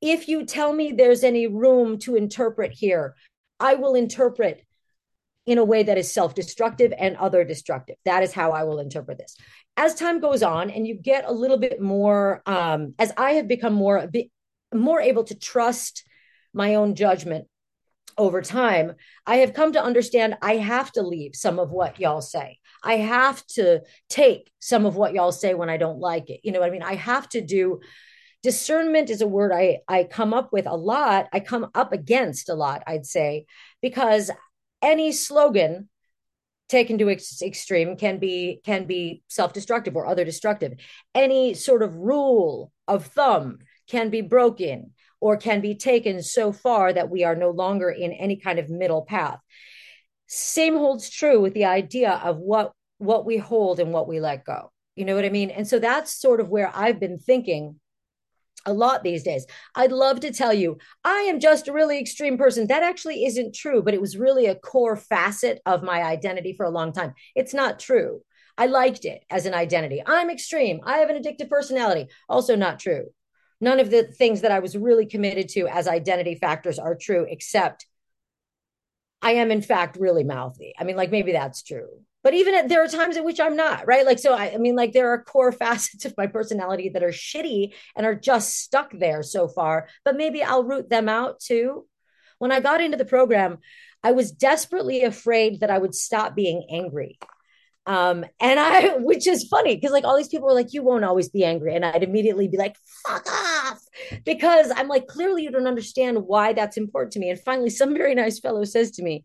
if 0.00 0.28
you 0.28 0.44
tell 0.44 0.72
me 0.72 0.92
there's 0.92 1.24
any 1.24 1.46
room 1.46 1.98
to 2.00 2.16
interpret 2.16 2.72
here, 2.72 3.14
I 3.58 3.74
will 3.74 3.94
interpret 3.94 4.62
in 5.46 5.58
a 5.58 5.64
way 5.64 5.82
that 5.82 5.98
is 5.98 6.12
self 6.12 6.34
destructive 6.34 6.92
and 6.98 7.16
other 7.16 7.44
destructive. 7.44 7.96
That 8.04 8.22
is 8.22 8.32
how 8.32 8.52
I 8.52 8.64
will 8.64 8.78
interpret 8.78 9.18
this 9.18 9.36
as 9.76 9.94
time 9.94 10.20
goes 10.20 10.42
on 10.42 10.70
and 10.70 10.86
you 10.86 10.94
get 10.94 11.24
a 11.26 11.32
little 11.32 11.58
bit 11.58 11.80
more 11.80 12.42
um, 12.46 12.94
as 12.98 13.12
i 13.16 13.32
have 13.32 13.48
become 13.48 13.74
more 13.74 14.08
more 14.74 15.00
able 15.00 15.24
to 15.24 15.38
trust 15.38 16.04
my 16.52 16.74
own 16.74 16.94
judgment 16.94 17.46
over 18.18 18.40
time 18.40 18.94
i 19.26 19.36
have 19.36 19.52
come 19.52 19.72
to 19.72 19.82
understand 19.82 20.36
i 20.40 20.56
have 20.56 20.90
to 20.90 21.02
leave 21.02 21.34
some 21.34 21.58
of 21.58 21.70
what 21.70 22.00
y'all 22.00 22.22
say. 22.22 22.58
I 22.82 22.98
have 22.98 23.44
to 23.48 23.80
take 24.08 24.50
some 24.60 24.86
of 24.86 24.96
what 24.96 25.12
y'all 25.12 25.32
say 25.32 25.54
when 25.54 25.68
i 25.68 25.76
don't 25.76 25.98
like 25.98 26.30
it. 26.30 26.40
You 26.44 26.52
know 26.52 26.60
what 26.60 26.68
i 26.68 26.72
mean? 26.72 26.82
I 26.82 26.94
have 26.94 27.28
to 27.30 27.40
do 27.40 27.80
discernment 28.42 29.10
is 29.10 29.20
a 29.22 29.26
word 29.26 29.52
i 29.52 29.78
i 29.88 30.04
come 30.04 30.32
up 30.32 30.52
with 30.52 30.66
a 30.66 30.76
lot. 30.76 31.28
I 31.32 31.40
come 31.40 31.68
up 31.74 31.92
against 31.92 32.48
a 32.48 32.54
lot 32.54 32.82
i'd 32.86 33.06
say 33.06 33.46
because 33.82 34.30
any 34.82 35.12
slogan 35.12 35.88
taken 36.68 36.98
to 36.98 37.10
ex- 37.10 37.42
extreme 37.42 37.96
can 37.96 38.18
be 38.18 38.60
can 38.64 38.86
be 38.86 39.22
self-destructive 39.28 39.96
or 39.96 40.06
other 40.06 40.24
destructive 40.24 40.74
any 41.14 41.54
sort 41.54 41.82
of 41.82 41.94
rule 41.94 42.72
of 42.88 43.06
thumb 43.06 43.58
can 43.88 44.10
be 44.10 44.20
broken 44.20 44.92
or 45.20 45.36
can 45.36 45.60
be 45.60 45.74
taken 45.74 46.22
so 46.22 46.52
far 46.52 46.92
that 46.92 47.10
we 47.10 47.24
are 47.24 47.36
no 47.36 47.50
longer 47.50 47.90
in 47.90 48.12
any 48.12 48.36
kind 48.36 48.58
of 48.58 48.68
middle 48.68 49.02
path 49.02 49.38
same 50.26 50.76
holds 50.76 51.08
true 51.08 51.40
with 51.40 51.54
the 51.54 51.64
idea 51.64 52.20
of 52.24 52.38
what 52.38 52.72
what 52.98 53.24
we 53.24 53.36
hold 53.36 53.78
and 53.78 53.92
what 53.92 54.08
we 54.08 54.20
let 54.20 54.44
go 54.44 54.70
you 54.94 55.04
know 55.04 55.14
what 55.14 55.24
i 55.24 55.30
mean 55.30 55.50
and 55.50 55.66
so 55.66 55.78
that's 55.78 56.20
sort 56.20 56.40
of 56.40 56.48
where 56.48 56.70
i've 56.74 57.00
been 57.00 57.18
thinking 57.18 57.78
a 58.66 58.72
lot 58.72 59.02
these 59.02 59.22
days. 59.22 59.46
I'd 59.74 59.92
love 59.92 60.20
to 60.20 60.32
tell 60.32 60.52
you, 60.52 60.78
I 61.04 61.20
am 61.20 61.40
just 61.40 61.68
a 61.68 61.72
really 61.72 61.98
extreme 61.98 62.36
person. 62.36 62.66
That 62.66 62.82
actually 62.82 63.24
isn't 63.24 63.54
true, 63.54 63.82
but 63.82 63.94
it 63.94 64.00
was 64.00 64.18
really 64.18 64.46
a 64.46 64.54
core 64.54 64.96
facet 64.96 65.60
of 65.64 65.82
my 65.82 66.02
identity 66.02 66.52
for 66.52 66.66
a 66.66 66.70
long 66.70 66.92
time. 66.92 67.14
It's 67.34 67.54
not 67.54 67.78
true. 67.78 68.20
I 68.58 68.66
liked 68.66 69.04
it 69.04 69.22
as 69.30 69.46
an 69.46 69.54
identity. 69.54 70.02
I'm 70.04 70.30
extreme. 70.30 70.80
I 70.84 70.98
have 70.98 71.10
an 71.10 71.22
addictive 71.22 71.48
personality. 71.48 72.08
Also, 72.28 72.56
not 72.56 72.80
true. 72.80 73.06
None 73.60 73.80
of 73.80 73.90
the 73.90 74.04
things 74.04 74.42
that 74.42 74.50
I 74.50 74.58
was 74.58 74.76
really 74.76 75.06
committed 75.06 75.48
to 75.50 75.66
as 75.66 75.88
identity 75.88 76.34
factors 76.34 76.78
are 76.78 76.94
true, 76.94 77.26
except 77.28 77.86
I 79.22 79.32
am, 79.32 79.50
in 79.50 79.62
fact, 79.62 79.96
really 79.96 80.24
mouthy. 80.24 80.74
I 80.78 80.84
mean, 80.84 80.96
like, 80.96 81.10
maybe 81.10 81.32
that's 81.32 81.62
true 81.62 81.88
but 82.26 82.34
even 82.34 82.56
at, 82.56 82.68
there 82.68 82.82
are 82.82 82.88
times 82.88 83.16
in 83.16 83.22
which 83.22 83.38
I'm 83.38 83.54
not, 83.54 83.86
right? 83.86 84.04
Like, 84.04 84.18
so 84.18 84.34
I, 84.34 84.54
I 84.54 84.56
mean, 84.56 84.74
like, 84.74 84.92
there 84.92 85.10
are 85.12 85.22
core 85.22 85.52
facets 85.62 86.04
of 86.04 86.16
my 86.18 86.26
personality 86.26 86.88
that 86.88 87.04
are 87.04 87.10
shitty 87.10 87.72
and 87.94 88.04
are 88.04 88.16
just 88.16 88.58
stuck 88.58 88.90
there 88.90 89.22
so 89.22 89.46
far, 89.46 89.86
but 90.04 90.16
maybe 90.16 90.42
I'll 90.42 90.64
root 90.64 90.90
them 90.90 91.08
out 91.08 91.38
too. 91.38 91.86
When 92.38 92.50
I 92.50 92.58
got 92.58 92.80
into 92.80 92.96
the 92.96 93.04
program, 93.04 93.58
I 94.02 94.10
was 94.10 94.32
desperately 94.32 95.04
afraid 95.04 95.60
that 95.60 95.70
I 95.70 95.78
would 95.78 95.94
stop 95.94 96.34
being 96.34 96.66
angry. 96.68 97.16
Um, 97.86 98.24
and 98.40 98.58
I, 98.58 98.96
which 98.98 99.26
is 99.26 99.48
funny 99.48 99.76
because 99.76 99.92
like 99.92 100.04
all 100.04 100.16
these 100.16 100.28
people 100.28 100.48
were 100.48 100.54
like, 100.54 100.72
you 100.72 100.82
won't 100.82 101.04
always 101.04 101.28
be 101.28 101.44
angry. 101.44 101.74
And 101.74 101.84
I'd 101.84 102.02
immediately 102.02 102.48
be 102.48 102.56
like, 102.56 102.76
fuck 103.06 103.26
off. 103.30 103.80
Because 104.24 104.72
I'm 104.74 104.88
like, 104.88 105.06
clearly 105.06 105.44
you 105.44 105.50
don't 105.50 105.66
understand 105.66 106.26
why 106.26 106.52
that's 106.52 106.76
important 106.76 107.12
to 107.12 107.20
me. 107.20 107.30
And 107.30 107.40
finally, 107.40 107.70
some 107.70 107.94
very 107.94 108.14
nice 108.14 108.40
fellow 108.40 108.64
says 108.64 108.90
to 108.92 109.02
me, 109.02 109.24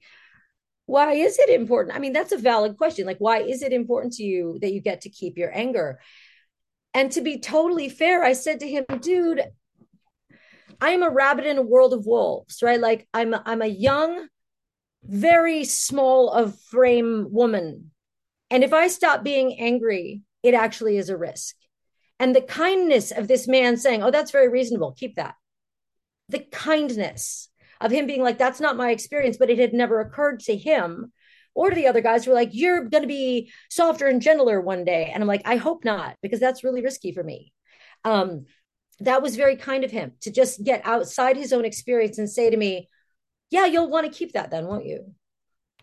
why 0.86 1.14
is 1.14 1.40
it 1.40 1.50
important? 1.50 1.96
I 1.96 2.00
mean, 2.00 2.14
that's 2.14 2.34
a 2.34 2.38
valid 2.38 2.78
question. 2.78 3.06
Like, 3.06 3.20
why 3.20 3.40
is 3.40 3.62
it 3.62 3.72
important 3.72 4.14
to 4.14 4.24
you 4.24 4.60
that 4.62 4.74
you 4.74 4.82
get 4.82 5.02
to 5.02 5.10
keep 5.10 5.38
your 5.38 5.56
anger? 5.56 6.00
And 6.94 7.12
to 7.14 7.22
be 7.22 7.40
totally 7.40 7.88
fair, 7.90 8.24
I 8.24 8.34
said 8.34 8.60
to 8.60 8.68
him, 8.68 8.86
dude, 9.00 9.42
I 10.82 10.90
am 10.90 11.04
a 11.04 11.10
rabbit 11.10 11.46
in 11.46 11.58
a 11.58 11.64
world 11.64 11.94
of 11.94 12.06
wolves, 12.06 12.62
right? 12.62 12.80
Like 12.80 13.08
I'm 13.14 13.36
I'm 13.46 13.62
a 13.62 13.68
young, 13.68 14.28
very 15.04 15.64
small 15.64 16.30
of 16.30 16.60
frame 16.60 17.28
woman. 17.30 17.92
And 18.52 18.64
if 18.64 18.74
I 18.74 18.88
stop 18.88 19.24
being 19.24 19.60
angry, 19.60 20.22
it 20.44 20.54
actually 20.54 20.98
is 20.98 21.10
a 21.10 21.18
risk. 21.18 21.56
And 22.20 22.36
the 22.36 22.42
kindness 22.42 23.12
of 23.12 23.28
this 23.28 23.48
man 23.48 23.78
saying, 23.78 24.04
Oh, 24.04 24.12
that's 24.12 24.32
very 24.32 24.50
reasonable, 24.50 24.92
keep 24.92 25.16
that. 25.16 25.36
The 26.30 26.46
kindness 26.52 27.50
of 27.80 27.92
him 27.92 28.06
being 28.06 28.22
like, 28.22 28.38
that's 28.38 28.60
not 28.60 28.78
my 28.78 28.92
experience, 28.92 29.38
but 29.38 29.50
it 29.50 29.58
had 29.58 29.74
never 29.74 30.00
occurred 30.00 30.42
to 30.42 30.56
him 30.56 31.12
or 31.54 31.70
to 31.70 31.76
the 31.76 31.88
other 31.88 32.02
guys 32.02 32.24
who 32.24 32.32
were 32.32 32.36
like, 32.36 32.52
you're 32.54 32.86
going 32.86 33.02
to 33.02 33.08
be 33.08 33.52
softer 33.70 34.08
and 34.08 34.22
gentler 34.22 34.62
one 34.62 34.86
day. 34.86 35.12
And 35.12 35.22
I'm 35.22 35.28
like, 35.28 35.42
I 35.46 35.58
hope 35.58 35.84
not, 35.84 36.16
because 36.22 36.40
that's 36.40 36.64
really 36.64 36.82
risky 36.82 37.12
for 37.12 37.24
me. 37.24 37.52
Um, 38.06 38.46
that 39.00 39.22
was 39.22 39.36
very 39.36 39.56
kind 39.56 39.84
of 39.84 39.92
him 39.92 40.14
to 40.22 40.32
just 40.32 40.64
get 40.64 40.86
outside 40.86 41.36
his 41.36 41.52
own 41.52 41.66
experience 41.66 42.20
and 42.20 42.30
say 42.30 42.50
to 42.50 42.56
me, 42.56 42.88
yeah, 43.50 43.66
you'll 43.66 43.90
want 43.90 44.06
to 44.06 44.18
keep 44.18 44.34
that 44.34 44.52
then, 44.52 44.68
won't 44.68 44.86
you? 44.86 45.14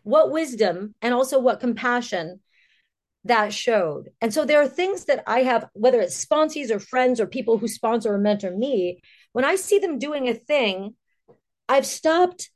What 0.04 0.30
wisdom 0.30 0.94
and 1.02 1.12
also 1.12 1.38
what 1.38 1.60
compassion 1.60 2.40
that 3.28 3.52
showed. 3.52 4.10
And 4.20 4.34
so 4.34 4.44
there 4.44 4.60
are 4.60 4.68
things 4.68 5.06
that 5.06 5.22
I 5.26 5.42
have, 5.42 5.68
whether 5.72 6.00
it's 6.00 6.24
sponsees 6.24 6.70
or 6.70 6.78
friends 6.78 7.20
or 7.20 7.26
people 7.26 7.58
who 7.58 7.68
sponsor 7.68 8.12
or 8.12 8.18
mentor 8.18 8.50
me, 8.50 9.00
when 9.32 9.44
I 9.44 9.56
see 9.56 9.78
them 9.78 9.98
doing 9.98 10.28
a 10.28 10.34
thing 10.34 10.94
I've 11.68 11.86
stopped 11.86 12.50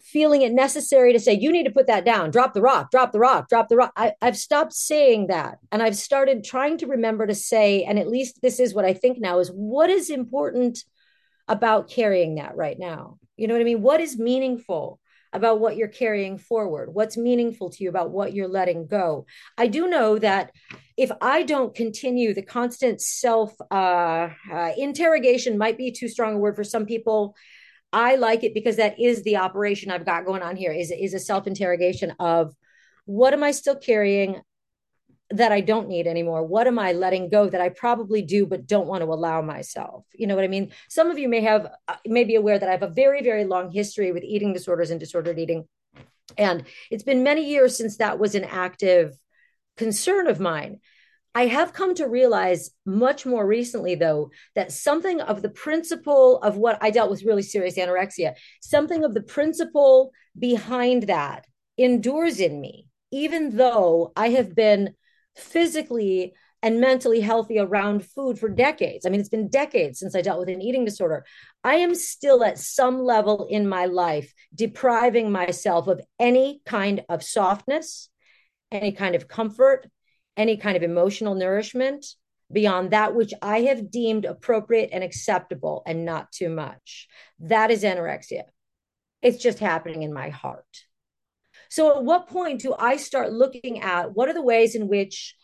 feeling 0.00 0.42
it 0.42 0.52
necessary 0.52 1.12
to 1.12 1.20
say, 1.20 1.32
you 1.32 1.52
need 1.52 1.64
to 1.64 1.70
put 1.70 1.86
that 1.86 2.04
down, 2.04 2.30
drop 2.30 2.54
the 2.54 2.60
rock, 2.60 2.90
drop 2.90 3.12
the 3.12 3.18
rock, 3.18 3.48
drop 3.48 3.68
the 3.68 3.76
rock. 3.76 3.92
I, 3.96 4.12
have 4.20 4.36
stopped 4.36 4.72
saying 4.72 5.28
that. 5.28 5.58
And 5.70 5.82
I've 5.82 5.96
started 5.96 6.44
trying 6.44 6.78
to 6.78 6.86
remember 6.86 7.26
to 7.26 7.34
say, 7.34 7.84
and 7.84 7.98
at 7.98 8.08
least 8.08 8.42
this 8.42 8.60
is 8.60 8.74
what 8.74 8.84
I 8.84 8.94
think 8.94 9.18
now 9.18 9.38
is 9.38 9.48
what 9.48 9.90
is 9.90 10.10
important 10.10 10.84
about 11.48 11.88
carrying 11.88 12.36
that 12.36 12.56
right 12.56 12.78
now? 12.78 13.18
You 13.36 13.46
know 13.46 13.54
what 13.54 13.60
I 13.60 13.64
mean? 13.64 13.82
What 13.82 14.00
is 14.00 14.18
meaningful 14.18 14.98
about 15.36 15.60
what 15.60 15.76
you're 15.76 15.88
carrying 15.88 16.38
forward? 16.38 16.92
What's 16.92 17.16
meaningful 17.16 17.70
to 17.70 17.84
you 17.84 17.88
about 17.88 18.10
what 18.10 18.34
you're 18.34 18.48
letting 18.48 18.86
go? 18.86 19.26
I 19.56 19.66
do 19.66 19.86
know 19.86 20.18
that 20.18 20.52
if 20.96 21.10
I 21.20 21.42
don't 21.42 21.74
continue 21.74 22.34
the 22.34 22.42
constant 22.42 23.00
self 23.00 23.54
uh, 23.70 24.30
uh, 24.50 24.72
interrogation, 24.76 25.58
might 25.58 25.78
be 25.78 25.92
too 25.92 26.08
strong 26.08 26.34
a 26.34 26.38
word 26.38 26.56
for 26.56 26.64
some 26.64 26.86
people. 26.86 27.36
I 27.92 28.16
like 28.16 28.44
it 28.44 28.54
because 28.54 28.76
that 28.76 28.98
is 28.98 29.22
the 29.22 29.36
operation 29.36 29.90
I've 29.90 30.06
got 30.06 30.24
going 30.24 30.42
on 30.42 30.56
here 30.56 30.72
is, 30.72 30.90
is 30.90 31.14
a 31.14 31.20
self 31.20 31.46
interrogation 31.46 32.12
of 32.18 32.54
what 33.04 33.32
am 33.32 33.42
I 33.42 33.52
still 33.52 33.76
carrying? 33.76 34.40
That 35.30 35.52
I 35.52 35.60
don't 35.60 35.88
need 35.88 36.06
anymore? 36.06 36.44
What 36.44 36.66
am 36.66 36.78
I 36.78 36.92
letting 36.92 37.28
go 37.28 37.48
that 37.48 37.60
I 37.60 37.68
probably 37.68 38.22
do 38.22 38.46
but 38.46 38.66
don't 38.66 38.86
want 38.86 39.02
to 39.02 39.08
allow 39.10 39.42
myself? 39.42 40.04
You 40.14 40.26
know 40.26 40.36
what 40.36 40.44
I 40.44 40.48
mean? 40.48 40.72
Some 40.88 41.10
of 41.10 41.18
you 41.18 41.28
may 41.28 41.40
have 41.40 41.72
uh, 41.88 41.96
may 42.06 42.24
be 42.24 42.36
aware 42.36 42.58
that 42.58 42.68
I 42.68 42.72
have 42.72 42.82
a 42.82 42.88
very 42.88 43.22
very 43.22 43.44
long 43.44 43.70
history 43.70 44.12
with 44.12 44.22
eating 44.22 44.52
disorders 44.52 44.90
and 44.90 45.00
disordered 45.00 45.38
eating. 45.38 45.66
And 46.38 46.64
it's 46.90 47.04
been 47.04 47.22
many 47.22 47.48
years 47.48 47.76
since 47.76 47.96
that 47.96 48.18
was 48.18 48.34
an 48.34 48.44
active 48.44 49.16
concern 49.76 50.26
of 50.26 50.40
mine. 50.40 50.80
I 51.34 51.48
have 51.48 51.74
come 51.74 51.94
to 51.96 52.08
realize 52.08 52.70
much 52.86 53.26
more 53.26 53.46
recently, 53.46 53.94
though, 53.94 54.30
that 54.54 54.72
something 54.72 55.20
of 55.20 55.42
the 55.42 55.50
principle 55.50 56.38
of 56.38 56.56
what 56.56 56.78
I 56.80 56.90
dealt 56.90 57.10
with 57.10 57.24
really 57.24 57.42
serious 57.42 57.76
anorexia, 57.76 58.34
something 58.62 59.04
of 59.04 59.12
the 59.12 59.22
principle 59.22 60.12
behind 60.38 61.04
that 61.04 61.46
endures 61.76 62.40
in 62.40 62.58
me, 62.58 62.88
even 63.10 63.54
though 63.54 64.12
I 64.16 64.30
have 64.30 64.54
been 64.54 64.94
physically 65.36 66.34
and 66.62 66.80
mentally 66.80 67.20
healthy 67.20 67.58
around 67.58 68.04
food 68.04 68.38
for 68.38 68.48
decades. 68.48 69.06
I 69.06 69.10
mean, 69.10 69.20
it's 69.20 69.28
been 69.28 69.48
decades 69.48 69.98
since 69.98 70.16
I 70.16 70.22
dealt 70.22 70.40
with 70.40 70.48
an 70.48 70.62
eating 70.62 70.84
disorder. 70.84 71.24
I 71.62 71.76
am 71.76 71.94
still 71.94 72.42
at 72.42 72.58
some 72.58 73.02
level 73.02 73.46
in 73.48 73.68
my 73.68 73.86
life 73.86 74.32
depriving 74.54 75.30
myself 75.30 75.86
of 75.86 76.00
any 76.18 76.62
kind 76.64 77.04
of 77.08 77.22
softness, 77.22 78.08
any 78.72 78.92
kind 78.92 79.14
of 79.14 79.28
comfort, 79.28 79.88
any 80.36 80.56
kind 80.56 80.76
of 80.76 80.82
emotional 80.82 81.34
nourishment 81.34 82.06
beyond 82.52 82.90
that 82.90 83.14
which 83.14 83.32
I 83.42 83.62
have 83.62 83.90
deemed 83.90 84.24
appropriate 84.24 84.90
and 84.92 85.02
acceptable 85.02 85.82
and 85.86 86.04
not 86.04 86.32
too 86.32 86.48
much. 86.48 87.08
That 87.40 87.70
is 87.70 87.82
anorexia. 87.82 88.42
It's 89.22 89.42
just 89.42 89.58
happening 89.58 90.02
in 90.02 90.12
my 90.12 90.28
heart. 90.28 90.85
So, 91.76 91.94
at 91.94 92.04
what 92.04 92.26
point 92.26 92.62
do 92.62 92.74
I 92.78 92.96
start 92.96 93.34
looking 93.34 93.82
at 93.82 94.14
what 94.14 94.30
are 94.30 94.32
the 94.32 94.40
ways 94.40 94.74
in 94.74 94.88
which 94.88 95.36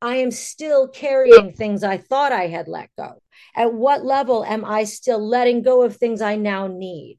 I 0.00 0.16
am 0.16 0.30
still 0.30 0.88
carrying 0.88 1.52
things 1.52 1.84
I 1.84 1.98
thought 1.98 2.32
I 2.32 2.46
had 2.46 2.68
let 2.68 2.88
go? 2.96 3.20
At 3.54 3.74
what 3.74 4.02
level 4.02 4.46
am 4.46 4.64
I 4.64 4.84
still 4.84 5.22
letting 5.22 5.60
go 5.60 5.82
of 5.82 5.94
things 5.94 6.22
I 6.22 6.36
now 6.36 6.68
need? 6.68 7.18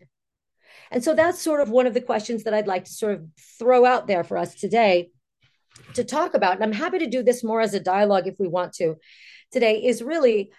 And 0.90 1.04
so 1.04 1.14
that's 1.14 1.40
sort 1.40 1.62
of 1.62 1.70
one 1.70 1.86
of 1.86 1.94
the 1.94 2.02
questions 2.02 2.46
that 2.46 2.56
I'd 2.56 2.66
like 2.66 2.86
to 2.86 2.92
sort 2.92 3.14
of 3.14 3.28
throw 3.60 3.86
out 3.86 4.08
there 4.08 4.24
for 4.24 4.36
us 4.36 4.56
today 4.56 5.12
to 5.94 6.04
talk 6.04 6.34
about. 6.34 6.56
And 6.56 6.64
I'm 6.64 6.72
happy 6.72 6.98
to 6.98 7.08
do 7.08 7.22
this 7.22 7.44
more 7.44 7.62
as 7.62 7.76
a 7.76 7.80
dialogue 7.80 8.26
if 8.26 8.40
we 8.40 8.48
want 8.48 8.74
to 8.78 8.96
today 9.52 9.84
is 9.84 10.02
really 10.02 10.52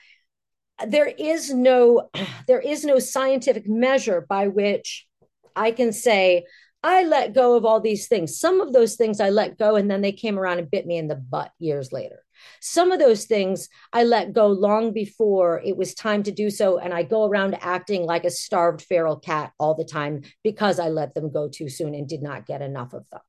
there 0.86 1.08
is 1.08 1.52
no 1.52 2.08
there 2.46 2.60
is 2.60 2.84
no 2.84 3.00
scientific 3.00 3.66
measure 3.66 4.24
by 4.28 4.46
which 4.46 5.08
I 5.56 5.72
can 5.72 5.92
say 5.92 6.44
I 6.86 7.02
let 7.02 7.34
go 7.34 7.56
of 7.56 7.64
all 7.64 7.80
these 7.80 8.06
things. 8.06 8.38
Some 8.38 8.60
of 8.60 8.72
those 8.72 8.94
things 8.94 9.20
I 9.20 9.30
let 9.30 9.58
go, 9.58 9.74
and 9.74 9.90
then 9.90 10.02
they 10.02 10.12
came 10.12 10.38
around 10.38 10.60
and 10.60 10.70
bit 10.70 10.86
me 10.86 10.98
in 10.98 11.08
the 11.08 11.16
butt 11.16 11.50
years 11.58 11.92
later. 11.92 12.24
Some 12.60 12.92
of 12.92 13.00
those 13.00 13.24
things 13.24 13.68
I 13.92 14.04
let 14.04 14.32
go 14.32 14.46
long 14.46 14.92
before 14.92 15.60
it 15.64 15.76
was 15.76 15.94
time 15.94 16.22
to 16.22 16.30
do 16.30 16.48
so. 16.48 16.78
And 16.78 16.94
I 16.94 17.02
go 17.02 17.24
around 17.24 17.56
acting 17.60 18.04
like 18.04 18.24
a 18.24 18.30
starved 18.30 18.82
feral 18.82 19.16
cat 19.16 19.50
all 19.58 19.74
the 19.74 19.84
time 19.84 20.22
because 20.44 20.78
I 20.78 20.86
let 20.86 21.12
them 21.12 21.32
go 21.32 21.48
too 21.48 21.68
soon 21.68 21.92
and 21.92 22.08
did 22.08 22.22
not 22.22 22.46
get 22.46 22.62
enough 22.62 22.92
of 22.92 23.04
them. 23.10 23.20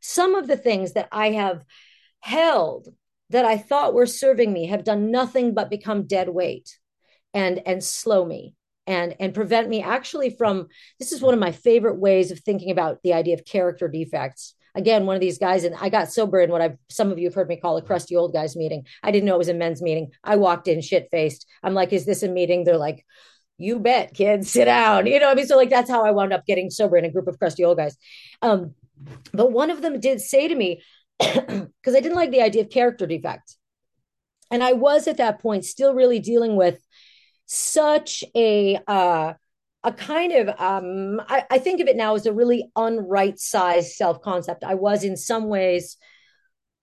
Some 0.00 0.34
of 0.34 0.48
the 0.48 0.56
things 0.56 0.94
that 0.94 1.08
I 1.12 1.30
have 1.30 1.62
held 2.18 2.88
that 3.30 3.44
I 3.44 3.56
thought 3.56 3.94
were 3.94 4.06
serving 4.06 4.52
me 4.52 4.66
have 4.66 4.82
done 4.82 5.12
nothing 5.12 5.54
but 5.54 5.70
become 5.70 6.08
dead 6.08 6.28
weight 6.28 6.76
and 7.32 7.62
and 7.66 7.84
slow 7.84 8.24
me 8.24 8.56
and 8.86 9.14
and 9.18 9.34
prevent 9.34 9.68
me 9.68 9.82
actually 9.82 10.30
from 10.30 10.68
this 10.98 11.12
is 11.12 11.22
one 11.22 11.34
of 11.34 11.40
my 11.40 11.52
favorite 11.52 11.98
ways 11.98 12.30
of 12.30 12.40
thinking 12.40 12.70
about 12.70 12.98
the 13.02 13.12
idea 13.12 13.34
of 13.34 13.44
character 13.44 13.88
defects. 13.88 14.54
Again 14.74 15.06
one 15.06 15.14
of 15.14 15.20
these 15.20 15.38
guys 15.38 15.64
and 15.64 15.74
i 15.80 15.88
got 15.88 16.12
sober 16.12 16.40
in 16.40 16.50
what 16.50 16.60
i've 16.60 16.76
some 16.88 17.12
of 17.12 17.18
you 17.18 17.26
have 17.26 17.34
heard 17.34 17.48
me 17.48 17.56
call 17.56 17.76
a 17.76 17.82
crusty 17.82 18.16
old 18.16 18.32
guys 18.32 18.56
meeting. 18.56 18.86
I 19.02 19.10
didn't 19.10 19.26
know 19.26 19.36
it 19.36 19.38
was 19.38 19.48
a 19.48 19.54
men's 19.54 19.80
meeting. 19.80 20.10
I 20.22 20.36
walked 20.36 20.68
in 20.68 20.80
shit 20.80 21.08
faced 21.10 21.46
i'm 21.62 21.74
like 21.74 21.92
is 21.92 22.06
this 22.06 22.22
a 22.22 22.28
meeting? 22.28 22.64
They're 22.64 22.76
like 22.76 23.04
you 23.56 23.78
bet 23.78 24.14
kids 24.14 24.50
sit 24.50 24.64
down. 24.64 25.06
You 25.06 25.20
know 25.20 25.30
i 25.30 25.34
mean? 25.34 25.46
So 25.46 25.56
like 25.56 25.70
that's 25.70 25.90
how 25.90 26.04
i 26.04 26.10
wound 26.10 26.32
up 26.32 26.44
getting 26.46 26.70
sober 26.70 26.96
in 26.96 27.04
a 27.04 27.10
group 27.10 27.28
of 27.28 27.38
crusty 27.38 27.64
old 27.64 27.78
guys. 27.78 27.96
Um 28.42 28.74
but 29.32 29.52
one 29.52 29.70
of 29.70 29.82
them 29.82 30.00
did 30.00 30.20
say 30.20 30.48
to 30.48 30.54
me 30.54 30.82
because 31.18 31.94
i 31.94 32.00
didn't 32.00 32.16
like 32.16 32.30
the 32.30 32.42
idea 32.42 32.62
of 32.62 32.70
character 32.70 33.06
defects 33.06 33.56
and 34.50 34.62
i 34.62 34.72
was 34.72 35.06
at 35.06 35.18
that 35.18 35.40
point 35.40 35.64
still 35.64 35.94
really 35.94 36.18
dealing 36.18 36.56
with 36.56 36.78
such 37.46 38.24
a 38.34 38.78
uh, 38.86 39.34
a 39.82 39.92
kind 39.92 40.32
of 40.32 40.48
um, 40.60 41.20
I, 41.28 41.44
I, 41.50 41.58
think 41.58 41.80
of 41.80 41.88
it 41.88 41.96
now 41.96 42.14
as 42.14 42.24
a 42.24 42.32
really 42.32 42.70
unright 42.76 43.38
sized 43.38 43.92
self 43.92 44.22
concept. 44.22 44.64
I 44.64 44.74
was 44.74 45.04
in 45.04 45.16
some 45.16 45.48
ways 45.48 45.96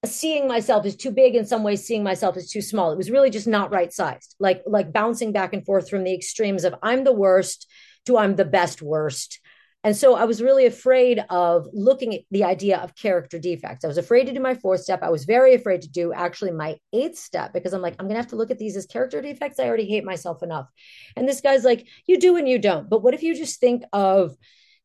seeing 0.05 0.47
myself 0.47 0.85
as 0.85 0.95
too 0.95 1.11
big, 1.11 1.35
in 1.35 1.45
some 1.45 1.63
ways 1.63 1.85
seeing 1.85 2.03
myself 2.03 2.37
as 2.37 2.49
too 2.49 2.61
small. 2.61 2.91
It 2.91 2.97
was 2.97 3.11
really 3.11 3.29
just 3.29 3.47
not 3.47 3.71
right 3.71 3.91
sized, 3.91 4.35
like 4.39 4.61
like 4.67 4.93
bouncing 4.93 5.31
back 5.31 5.53
and 5.53 5.65
forth 5.65 5.89
from 5.89 6.03
the 6.03 6.13
extremes 6.13 6.63
of 6.63 6.75
I'm 6.83 7.03
the 7.03 7.13
worst 7.13 7.67
to 8.05 8.17
I'm 8.17 8.35
the 8.35 8.45
best 8.45 8.81
worst 8.81 9.39
and 9.83 9.95
so 9.95 10.15
I 10.15 10.25
was 10.25 10.41
really 10.41 10.65
afraid 10.65 11.23
of 11.29 11.67
looking 11.73 12.13
at 12.13 12.21
the 12.29 12.43
idea 12.43 12.77
of 12.77 12.95
character 12.95 13.39
defects. 13.39 13.83
I 13.83 13.87
was 13.87 13.97
afraid 13.97 14.25
to 14.27 14.33
do 14.33 14.39
my 14.39 14.53
fourth 14.53 14.81
step. 14.81 15.01
I 15.01 15.09
was 15.09 15.25
very 15.25 15.55
afraid 15.55 15.81
to 15.81 15.89
do 15.89 16.13
actually 16.13 16.51
my 16.51 16.77
eighth 16.93 17.17
step 17.17 17.51
because 17.51 17.73
I'm 17.73 17.81
like, 17.81 17.95
I'm 17.97 18.05
going 18.05 18.15
to 18.15 18.21
have 18.21 18.29
to 18.29 18.35
look 18.35 18.51
at 18.51 18.59
these 18.59 18.77
as 18.77 18.85
character 18.85 19.21
defects. 19.21 19.59
I 19.59 19.67
already 19.67 19.87
hate 19.87 20.03
myself 20.03 20.43
enough. 20.43 20.67
And 21.15 21.27
this 21.27 21.41
guy's 21.41 21.63
like, 21.63 21.87
you 22.05 22.19
do 22.19 22.37
and 22.37 22.47
you 22.47 22.59
don't. 22.59 22.89
But 22.89 23.01
what 23.01 23.15
if 23.15 23.23
you 23.23 23.35
just 23.35 23.59
think 23.59 23.83
of 23.91 24.35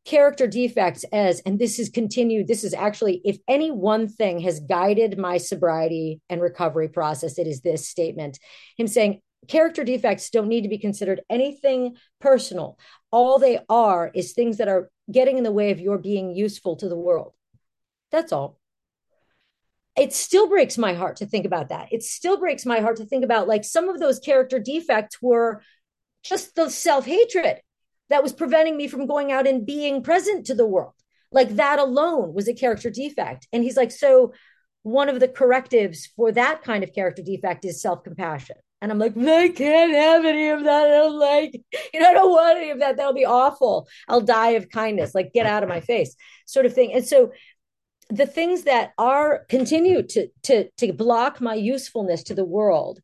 character 0.06 0.46
defects 0.46 1.04
as, 1.12 1.40
and 1.40 1.58
this 1.58 1.78
is 1.78 1.90
continued, 1.90 2.46
this 2.46 2.64
is 2.64 2.72
actually, 2.72 3.20
if 3.24 3.36
any 3.48 3.70
one 3.70 4.08
thing 4.08 4.38
has 4.40 4.60
guided 4.60 5.18
my 5.18 5.36
sobriety 5.36 6.20
and 6.30 6.40
recovery 6.40 6.88
process, 6.88 7.38
it 7.38 7.46
is 7.46 7.60
this 7.60 7.86
statement 7.86 8.38
him 8.78 8.86
saying, 8.86 9.20
character 9.48 9.84
defects 9.84 10.30
don't 10.30 10.48
need 10.48 10.62
to 10.62 10.68
be 10.68 10.78
considered 10.78 11.22
anything 11.30 11.96
personal. 12.20 12.78
All 13.10 13.38
they 13.38 13.60
are 13.68 14.10
is 14.14 14.32
things 14.32 14.58
that 14.58 14.68
are 14.68 14.90
getting 15.10 15.38
in 15.38 15.44
the 15.44 15.52
way 15.52 15.70
of 15.70 15.80
your 15.80 15.98
being 15.98 16.34
useful 16.34 16.76
to 16.76 16.88
the 16.88 16.96
world. 16.96 17.32
That's 18.10 18.32
all. 18.32 18.58
It 19.96 20.12
still 20.12 20.48
breaks 20.48 20.76
my 20.76 20.92
heart 20.92 21.16
to 21.16 21.26
think 21.26 21.46
about 21.46 21.70
that. 21.70 21.88
It 21.90 22.02
still 22.02 22.38
breaks 22.38 22.66
my 22.66 22.80
heart 22.80 22.96
to 22.96 23.06
think 23.06 23.24
about 23.24 23.48
like 23.48 23.64
some 23.64 23.88
of 23.88 23.98
those 23.98 24.18
character 24.18 24.58
defects 24.58 25.22
were 25.22 25.62
just 26.22 26.54
the 26.54 26.68
self 26.68 27.06
hatred 27.06 27.60
that 28.10 28.22
was 28.22 28.32
preventing 28.32 28.76
me 28.76 28.88
from 28.88 29.06
going 29.06 29.32
out 29.32 29.46
and 29.46 29.66
being 29.66 30.02
present 30.02 30.46
to 30.46 30.54
the 30.54 30.66
world. 30.66 30.92
Like 31.32 31.56
that 31.56 31.78
alone 31.78 32.34
was 32.34 32.48
a 32.48 32.54
character 32.54 32.90
defect. 32.90 33.48
And 33.52 33.64
he's 33.64 33.76
like, 33.76 33.90
so 33.90 34.32
one 34.82 35.08
of 35.08 35.18
the 35.18 35.28
correctives 35.28 36.06
for 36.14 36.30
that 36.32 36.62
kind 36.62 36.84
of 36.84 36.92
character 36.92 37.22
defect 37.22 37.64
is 37.64 37.82
self 37.82 38.04
compassion. 38.04 38.56
And 38.82 38.92
I'm 38.92 38.98
like, 38.98 39.16
I 39.16 39.48
can't 39.48 39.92
have 39.92 40.24
any 40.24 40.48
of 40.48 40.64
that. 40.64 40.86
I 40.86 40.88
don't 40.88 41.18
like, 41.18 41.62
you 41.94 42.00
know, 42.00 42.10
I 42.10 42.12
don't 42.12 42.30
want 42.30 42.58
any 42.58 42.70
of 42.70 42.80
that. 42.80 42.96
That'll 42.96 43.14
be 43.14 43.24
awful. 43.24 43.88
I'll 44.08 44.20
die 44.20 44.50
of 44.50 44.68
kindness. 44.68 45.14
Like, 45.14 45.32
get 45.32 45.46
out 45.46 45.62
of 45.62 45.68
my 45.68 45.80
face, 45.80 46.14
sort 46.44 46.66
of 46.66 46.74
thing. 46.74 46.92
And 46.92 47.06
so 47.06 47.32
the 48.10 48.26
things 48.26 48.62
that 48.64 48.92
are 48.98 49.44
continue 49.48 50.02
to 50.02 50.28
to 50.44 50.70
to 50.76 50.92
block 50.92 51.40
my 51.40 51.54
usefulness 51.54 52.22
to 52.24 52.34
the 52.34 52.44
world 52.44 53.00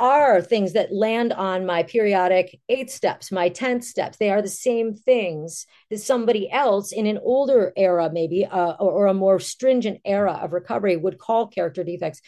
are 0.00 0.40
things 0.40 0.74
that 0.74 0.94
land 0.94 1.32
on 1.32 1.66
my 1.66 1.82
periodic 1.82 2.60
eight 2.68 2.90
steps, 2.90 3.32
my 3.32 3.50
10th 3.50 3.82
steps. 3.82 4.16
They 4.16 4.30
are 4.30 4.40
the 4.40 4.48
same 4.48 4.94
things 4.94 5.66
that 5.90 5.98
somebody 5.98 6.48
else 6.50 6.92
in 6.92 7.06
an 7.06 7.18
older 7.18 7.72
era, 7.76 8.08
maybe, 8.12 8.46
uh, 8.46 8.74
or, 8.78 8.92
or 8.92 9.06
a 9.06 9.14
more 9.14 9.40
stringent 9.40 10.00
era 10.04 10.38
of 10.40 10.52
recovery 10.52 10.96
would 10.96 11.18
call 11.18 11.48
character 11.48 11.82
defects. 11.82 12.20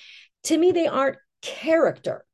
To 0.44 0.58
me, 0.58 0.72
they 0.72 0.88
aren't 0.88 1.18
character 1.42 2.24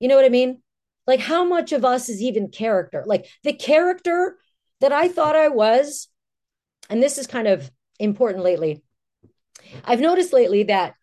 you 0.00 0.08
know 0.08 0.16
what 0.16 0.24
I 0.24 0.30
mean? 0.30 0.62
Like, 1.06 1.20
how 1.20 1.44
much 1.44 1.72
of 1.72 1.84
us 1.84 2.08
is 2.08 2.20
even 2.20 2.48
character? 2.48 3.02
Like, 3.06 3.26
the 3.42 3.52
character 3.52 4.36
that 4.80 4.92
I 4.92 5.08
thought 5.08 5.36
I 5.36 5.48
was, 5.48 6.08
and 6.90 7.02
this 7.02 7.18
is 7.18 7.26
kind 7.26 7.48
of 7.48 7.70
important 7.98 8.44
lately. 8.44 8.82
I've 9.84 10.00
noticed 10.00 10.32
lately 10.32 10.64
that 10.64 10.94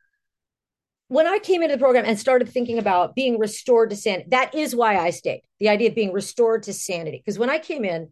when 1.07 1.27
I 1.27 1.39
came 1.39 1.61
into 1.61 1.75
the 1.75 1.79
program 1.79 2.05
and 2.05 2.19
started 2.19 2.49
thinking 2.49 2.79
about 2.79 3.15
being 3.15 3.37
restored 3.37 3.91
to 3.91 3.95
sanity, 3.95 4.29
that 4.29 4.55
is 4.55 4.75
why 4.75 4.97
I 4.97 5.11
stayed. 5.11 5.41
The 5.59 5.69
idea 5.69 5.89
of 5.89 5.95
being 5.95 6.13
restored 6.13 6.63
to 6.63 6.73
sanity. 6.73 7.21
Because 7.23 7.37
when 7.37 7.49
I 7.49 7.59
came 7.59 7.85
in, 7.85 8.11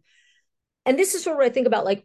and 0.86 0.98
this 0.98 1.14
is 1.14 1.24
sort 1.24 1.34
of 1.34 1.38
what 1.38 1.46
I 1.46 1.50
think 1.50 1.66
about, 1.66 1.84
like 1.84 2.04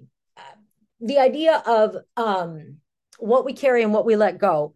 the 1.01 1.19
idea 1.19 1.61
of 1.65 1.95
um, 2.17 2.77
what 3.17 3.45
we 3.45 3.53
carry 3.53 3.83
and 3.83 3.93
what 3.93 4.05
we 4.05 4.15
let 4.15 4.37
go 4.37 4.73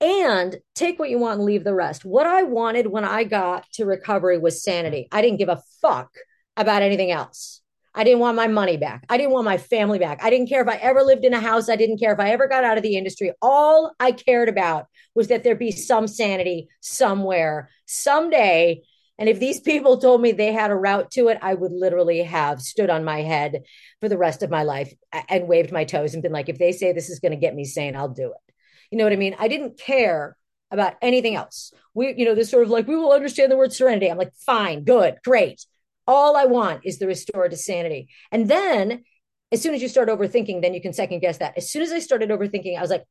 and 0.00 0.56
take 0.74 0.98
what 0.98 1.10
you 1.10 1.18
want 1.18 1.38
and 1.38 1.44
leave 1.44 1.64
the 1.64 1.74
rest. 1.74 2.04
What 2.04 2.26
I 2.26 2.42
wanted 2.42 2.86
when 2.86 3.04
I 3.04 3.24
got 3.24 3.70
to 3.74 3.84
recovery 3.84 4.38
was 4.38 4.62
sanity. 4.62 5.08
I 5.12 5.22
didn't 5.22 5.38
give 5.38 5.48
a 5.48 5.62
fuck 5.82 6.10
about 6.56 6.82
anything 6.82 7.10
else. 7.10 7.60
I 7.94 8.04
didn't 8.04 8.20
want 8.20 8.36
my 8.36 8.46
money 8.46 8.76
back. 8.76 9.04
I 9.08 9.16
didn't 9.16 9.32
want 9.32 9.46
my 9.46 9.58
family 9.58 9.98
back. 9.98 10.22
I 10.22 10.30
didn't 10.30 10.48
care 10.48 10.62
if 10.62 10.68
I 10.68 10.76
ever 10.76 11.02
lived 11.02 11.24
in 11.24 11.34
a 11.34 11.40
house. 11.40 11.68
I 11.68 11.76
didn't 11.76 11.98
care 11.98 12.12
if 12.12 12.20
I 12.20 12.30
ever 12.30 12.46
got 12.46 12.62
out 12.62 12.76
of 12.76 12.84
the 12.84 12.96
industry. 12.96 13.32
All 13.42 13.92
I 13.98 14.12
cared 14.12 14.48
about 14.48 14.86
was 15.14 15.28
that 15.28 15.42
there 15.42 15.56
be 15.56 15.72
some 15.72 16.06
sanity 16.06 16.68
somewhere, 16.80 17.68
someday. 17.86 18.82
And 19.18 19.28
if 19.28 19.40
these 19.40 19.60
people 19.60 19.98
told 19.98 20.22
me 20.22 20.30
they 20.32 20.52
had 20.52 20.70
a 20.70 20.76
route 20.76 21.10
to 21.12 21.28
it, 21.28 21.38
I 21.42 21.52
would 21.54 21.72
literally 21.72 22.22
have 22.22 22.62
stood 22.62 22.90
on 22.90 23.04
my 23.04 23.22
head 23.22 23.64
for 24.00 24.08
the 24.08 24.16
rest 24.16 24.42
of 24.42 24.50
my 24.50 24.62
life 24.62 24.94
and 25.28 25.48
waved 25.48 25.72
my 25.72 25.84
toes 25.84 26.14
and 26.14 26.22
been 26.22 26.32
like, 26.32 26.48
if 26.48 26.58
they 26.58 26.72
say 26.72 26.92
this 26.92 27.10
is 27.10 27.18
going 27.18 27.32
to 27.32 27.38
get 27.38 27.56
me 27.56 27.64
sane, 27.64 27.96
I'll 27.96 28.08
do 28.08 28.32
it. 28.32 28.49
You 28.90 28.98
know 28.98 29.04
what 29.04 29.12
I 29.12 29.16
mean? 29.16 29.36
I 29.38 29.48
didn't 29.48 29.78
care 29.78 30.36
about 30.70 30.94
anything 31.02 31.34
else. 31.34 31.72
We, 31.94 32.14
you 32.16 32.24
know, 32.24 32.34
this 32.34 32.50
sort 32.50 32.62
of 32.62 32.70
like, 32.70 32.86
we 32.86 32.96
will 32.96 33.12
understand 33.12 33.50
the 33.50 33.56
word 33.56 33.72
serenity. 33.72 34.10
I'm 34.10 34.18
like, 34.18 34.34
fine, 34.34 34.84
good, 34.84 35.16
great. 35.24 35.64
All 36.06 36.36
I 36.36 36.44
want 36.44 36.82
is 36.84 36.98
the 36.98 37.06
restored 37.06 37.50
to 37.50 37.56
sanity. 37.56 38.08
And 38.30 38.48
then 38.48 39.04
as 39.52 39.60
soon 39.60 39.74
as 39.74 39.82
you 39.82 39.88
start 39.88 40.08
overthinking, 40.08 40.62
then 40.62 40.74
you 40.74 40.80
can 40.80 40.92
second 40.92 41.20
guess 41.20 41.38
that. 41.38 41.56
As 41.56 41.70
soon 41.70 41.82
as 41.82 41.92
I 41.92 41.98
started 41.98 42.30
overthinking, 42.30 42.76
I 42.76 42.80
was 42.80 42.90
like, 42.90 43.04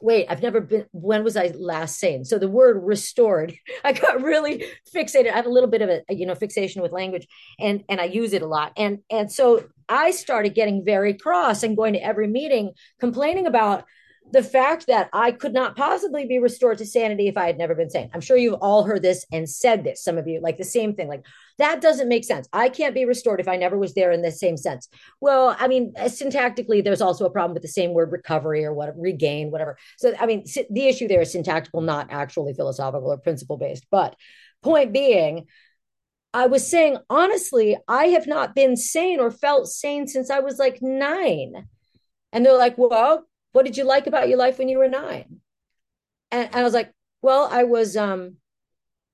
wait, 0.00 0.26
I've 0.28 0.42
never 0.42 0.60
been, 0.60 0.86
when 0.90 1.22
was 1.22 1.36
I 1.36 1.52
last 1.56 2.00
sane? 2.00 2.24
So 2.24 2.38
the 2.38 2.48
word 2.48 2.82
restored, 2.82 3.54
I 3.84 3.92
got 3.92 4.22
really 4.22 4.64
fixated. 4.94 5.30
I 5.30 5.36
have 5.36 5.46
a 5.46 5.50
little 5.50 5.70
bit 5.70 5.82
of 5.82 5.88
a, 5.88 6.02
you 6.10 6.26
know, 6.26 6.34
fixation 6.34 6.82
with 6.82 6.92
language 6.92 7.26
and, 7.58 7.84
and 7.88 8.00
I 8.00 8.04
use 8.04 8.32
it 8.32 8.42
a 8.42 8.46
lot. 8.46 8.72
And, 8.76 8.98
and 9.10 9.30
so 9.30 9.64
I 9.88 10.10
started 10.10 10.54
getting 10.54 10.84
very 10.84 11.14
cross 11.14 11.62
and 11.62 11.76
going 11.76 11.92
to 11.94 12.04
every 12.04 12.26
meeting 12.26 12.72
complaining 12.98 13.46
about 13.46 13.84
the 14.32 14.42
fact 14.42 14.86
that 14.86 15.10
I 15.12 15.30
could 15.30 15.52
not 15.52 15.76
possibly 15.76 16.24
be 16.24 16.38
restored 16.38 16.78
to 16.78 16.86
sanity 16.86 17.28
if 17.28 17.36
I 17.36 17.46
had 17.46 17.58
never 17.58 17.74
been 17.74 17.90
sane. 17.90 18.08
I'm 18.14 18.22
sure 18.22 18.36
you've 18.36 18.58
all 18.62 18.82
heard 18.82 19.02
this 19.02 19.26
and 19.30 19.48
said 19.48 19.84
this, 19.84 20.02
some 20.02 20.16
of 20.16 20.26
you, 20.26 20.40
like 20.40 20.56
the 20.56 20.64
same 20.64 20.94
thing. 20.94 21.06
Like, 21.06 21.26
that 21.58 21.82
doesn't 21.82 22.08
make 22.08 22.24
sense. 22.24 22.48
I 22.50 22.70
can't 22.70 22.94
be 22.94 23.04
restored 23.04 23.40
if 23.40 23.46
I 23.46 23.56
never 23.56 23.76
was 23.76 23.92
there 23.92 24.10
in 24.10 24.22
the 24.22 24.32
same 24.32 24.56
sense. 24.56 24.88
Well, 25.20 25.54
I 25.60 25.68
mean, 25.68 25.92
uh, 25.98 26.04
syntactically, 26.04 26.82
there's 26.82 27.02
also 27.02 27.26
a 27.26 27.30
problem 27.30 27.52
with 27.52 27.62
the 27.62 27.68
same 27.68 27.92
word 27.92 28.10
recovery 28.10 28.64
or 28.64 28.72
what 28.72 28.98
regain, 28.98 29.50
whatever. 29.50 29.76
So, 29.98 30.14
I 30.18 30.24
mean, 30.24 30.44
the 30.70 30.88
issue 30.88 31.08
there 31.08 31.20
is 31.20 31.30
syntactical, 31.30 31.82
not 31.82 32.08
actually 32.10 32.54
philosophical 32.54 33.12
or 33.12 33.18
principle 33.18 33.58
based. 33.58 33.86
But 33.90 34.16
point 34.62 34.94
being, 34.94 35.46
I 36.32 36.46
was 36.46 36.66
saying, 36.66 36.96
honestly, 37.10 37.76
I 37.86 38.06
have 38.06 38.26
not 38.26 38.54
been 38.54 38.78
sane 38.78 39.20
or 39.20 39.30
felt 39.30 39.68
sane 39.68 40.06
since 40.06 40.30
I 40.30 40.40
was 40.40 40.58
like 40.58 40.80
nine. 40.80 41.68
And 42.32 42.46
they're 42.46 42.56
like, 42.56 42.78
well, 42.78 43.26
what 43.52 43.64
did 43.64 43.76
you 43.76 43.84
like 43.84 44.06
about 44.06 44.28
your 44.28 44.38
life 44.38 44.58
when 44.58 44.68
you 44.68 44.78
were 44.78 44.88
nine? 44.88 45.40
And, 46.30 46.46
and 46.46 46.56
I 46.56 46.62
was 46.62 46.74
like, 46.74 46.92
well, 47.20 47.48
I 47.50 47.64
was 47.64 47.96
um 47.96 48.36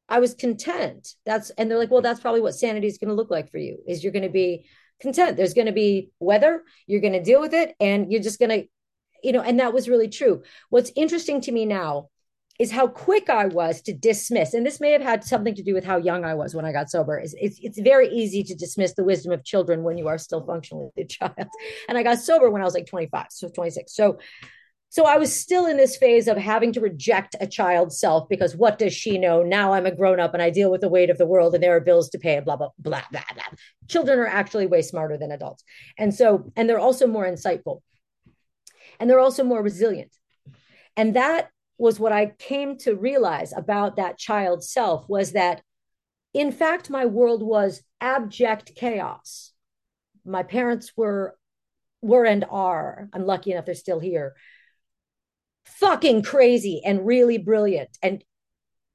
I 0.09 0.21
was 0.21 0.35
content. 0.35 1.15
That's 1.27 1.51
and 1.51 1.71
they're 1.71 1.79
like, 1.79 1.91
well, 1.91 2.03
that's 2.03 2.21
probably 2.21 2.41
what 2.41 2.55
sanity 2.55 2.87
is 2.87 2.99
going 2.99 3.09
to 3.09 3.15
look 3.15 3.31
like 3.31 3.51
for 3.51 3.59
you. 3.59 3.79
Is 3.87 4.03
you're 4.03 4.13
going 4.13 4.23
to 4.23 4.29
be 4.29 4.67
content. 5.01 5.37
There's 5.37 5.55
going 5.55 5.67
to 5.67 5.73
be 5.73 6.11
weather, 6.19 6.63
you're 6.87 7.01
going 7.01 7.13
to 7.13 7.23
deal 7.23 7.41
with 7.41 7.55
it, 7.55 7.75
and 7.81 8.11
you're 8.11 8.23
just 8.23 8.39
going 8.39 8.51
to, 8.51 8.69
you 9.23 9.33
know, 9.33 9.43
and 9.43 9.61
that 9.61 9.73
was 9.73 9.89
really 9.89 10.09
true. 10.09 10.43
What's 10.71 10.93
interesting 10.97 11.41
to 11.43 11.53
me 11.53 11.67
now 11.67 12.09
is 12.59 12.73
how 12.73 12.89
quick 12.89 13.31
I 13.31 13.47
was 13.47 13.81
to 13.83 13.93
dismiss, 13.93 14.53
and 14.53 14.67
this 14.67 14.81
may 14.81 14.91
have 14.91 15.03
had 15.03 15.23
something 15.23 15.55
to 15.55 15.63
do 15.63 15.75
with 15.75 15.85
how 15.85 15.97
young 15.97 16.25
I 16.25 16.35
was 16.35 16.55
when 16.55 16.65
I 16.65 16.73
got 16.73 16.91
sober. 16.91 17.17
It's, 17.17 17.35
it's, 17.39 17.59
it's 17.63 17.79
very 17.79 18.09
easy 18.09 18.43
to 18.43 18.55
dismiss 18.55 18.95
the 18.95 19.05
wisdom 19.05 19.33
of 19.33 19.45
children 19.45 19.85
when 19.85 19.97
you 19.97 20.09
are 20.09 20.19
still 20.19 20.45
functionally 20.45 20.91
a 20.97 21.05
child. 21.05 21.35
And 21.89 21.97
I 21.97 22.03
got 22.03 22.19
sober 22.19 22.51
when 22.51 22.61
I 22.61 22.65
was 22.65 22.75
like 22.75 22.87
25, 22.87 23.27
so 23.31 23.49
26. 23.49 23.95
So, 23.95 24.19
so 24.89 25.05
I 25.05 25.19
was 25.19 25.39
still 25.39 25.67
in 25.67 25.77
this 25.77 25.97
phase 25.97 26.27
of 26.27 26.37
having 26.37 26.73
to 26.73 26.81
reject 26.81 27.37
a 27.41 27.47
child's 27.47 28.01
self 28.01 28.29
because 28.29 28.57
what 28.57 28.79
does 28.79 28.93
she 28.93 29.19
know? 29.19 29.43
Now 29.43 29.75
I'm 29.75 29.87
a 29.87 29.95
grown 29.95 30.19
up 30.19 30.35
and 30.35 30.43
I 30.43 30.51
deal 30.51 30.71
with 30.71 30.81
the 30.81 30.89
weight 30.89 31.11
of 31.11 31.19
the 31.19 31.27
world 31.27 31.55
and 31.55 31.63
there 31.63 31.77
are 31.77 31.81
bills 31.81 32.09
to 32.11 32.19
pay, 32.19 32.41
blah, 32.41 32.57
blah, 32.57 32.71
blah, 32.79 33.03
blah, 33.13 33.23
blah. 33.35 33.45
Children 33.87 34.19
are 34.19 34.27
actually 34.27 34.67
way 34.67 34.83
smarter 34.83 35.17
than 35.17 35.31
adults. 35.31 35.63
And 35.97 36.13
so, 36.13 36.51
and 36.57 36.69
they're 36.69 36.81
also 36.81 37.07
more 37.07 37.27
insightful 37.27 37.83
and 38.99 39.09
they're 39.09 39.21
also 39.21 39.45
more 39.45 39.63
resilient. 39.63 40.11
And 40.97 41.15
that 41.15 41.51
was 41.79 42.01
what 42.01 42.13
I 42.13 42.27
came 42.39 42.77
to 42.79 42.97
realize 42.97 43.53
about 43.53 43.97
that 43.97 44.19
child 44.19 44.65
self 44.65 45.09
was 45.09 45.33
that, 45.33 45.63
in 46.35 46.53
fact, 46.53 46.91
my 46.91 47.07
world 47.07 47.43
was 47.43 47.83
abject 48.01 48.73
chaos. 48.75 49.53
My 50.25 50.43
parents 50.43 50.93
were, 50.97 51.37
were 52.03 52.27
and 52.27 52.45
are, 52.51 53.09
I'm 53.13 53.25
lucky 53.25 53.53
enough 53.53 53.65
they're 53.65 53.75
still 53.75 54.01
here, 54.01 54.35
fucking 55.65 56.23
crazy 56.23 56.83
and 56.85 57.07
really 57.07 57.39
brilliant 57.39 57.97
and 58.03 58.25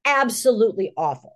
absolutely 0.04 0.92
awful 0.96 1.33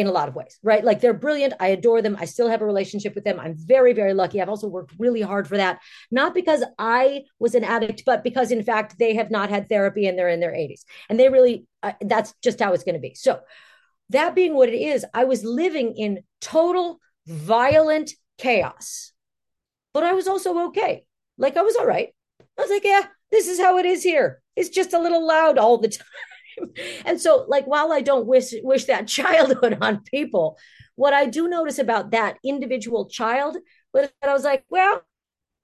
in 0.00 0.06
a 0.06 0.12
lot 0.12 0.28
of 0.28 0.34
ways, 0.34 0.58
right? 0.62 0.84
Like 0.84 1.00
they're 1.00 1.14
brilliant. 1.14 1.54
I 1.60 1.68
adore 1.68 2.02
them. 2.02 2.16
I 2.18 2.24
still 2.24 2.48
have 2.48 2.62
a 2.62 2.66
relationship 2.66 3.14
with 3.14 3.24
them. 3.24 3.38
I'm 3.38 3.54
very, 3.56 3.92
very 3.92 4.14
lucky. 4.14 4.40
I've 4.40 4.48
also 4.48 4.66
worked 4.66 4.94
really 4.98 5.20
hard 5.20 5.46
for 5.46 5.56
that, 5.56 5.80
not 6.10 6.34
because 6.34 6.64
I 6.78 7.24
was 7.38 7.54
an 7.54 7.64
addict, 7.64 8.04
but 8.04 8.24
because 8.24 8.50
in 8.50 8.62
fact 8.62 8.98
they 8.98 9.14
have 9.14 9.30
not 9.30 9.50
had 9.50 9.68
therapy 9.68 10.06
and 10.06 10.18
they're 10.18 10.28
in 10.28 10.40
their 10.40 10.52
80s. 10.52 10.84
And 11.08 11.18
they 11.18 11.28
really, 11.28 11.66
uh, 11.82 11.92
that's 12.00 12.34
just 12.42 12.60
how 12.60 12.72
it's 12.72 12.84
going 12.84 12.94
to 12.94 13.00
be. 13.00 13.14
So, 13.14 13.40
that 14.10 14.34
being 14.34 14.54
what 14.54 14.68
it 14.68 14.74
is, 14.76 15.06
I 15.14 15.24
was 15.24 15.44
living 15.44 15.94
in 15.96 16.24
total 16.40 17.00
violent 17.28 18.10
chaos, 18.38 19.12
but 19.94 20.02
I 20.02 20.14
was 20.14 20.26
also 20.26 20.66
okay. 20.68 21.04
Like 21.38 21.56
I 21.56 21.62
was 21.62 21.76
all 21.76 21.86
right. 21.86 22.08
I 22.58 22.60
was 22.60 22.70
like, 22.70 22.84
yeah, 22.84 23.02
this 23.30 23.46
is 23.46 23.60
how 23.60 23.78
it 23.78 23.86
is 23.86 24.02
here. 24.02 24.42
It's 24.56 24.68
just 24.68 24.92
a 24.92 24.98
little 24.98 25.26
loud 25.26 25.58
all 25.58 25.78
the 25.78 25.88
time. 25.98 26.06
and 27.04 27.20
so 27.20 27.44
like 27.48 27.66
while 27.66 27.92
i 27.92 28.00
don't 28.00 28.26
wish 28.26 28.52
wish 28.62 28.84
that 28.84 29.06
childhood 29.18 29.78
on 29.80 30.02
people 30.02 30.58
what 30.96 31.14
i 31.14 31.26
do 31.26 31.48
notice 31.48 31.78
about 31.78 32.10
that 32.10 32.38
individual 32.44 33.08
child 33.08 33.56
was 33.92 34.08
that 34.20 34.30
i 34.30 34.32
was 34.32 34.44
like 34.44 34.64
well 34.68 35.02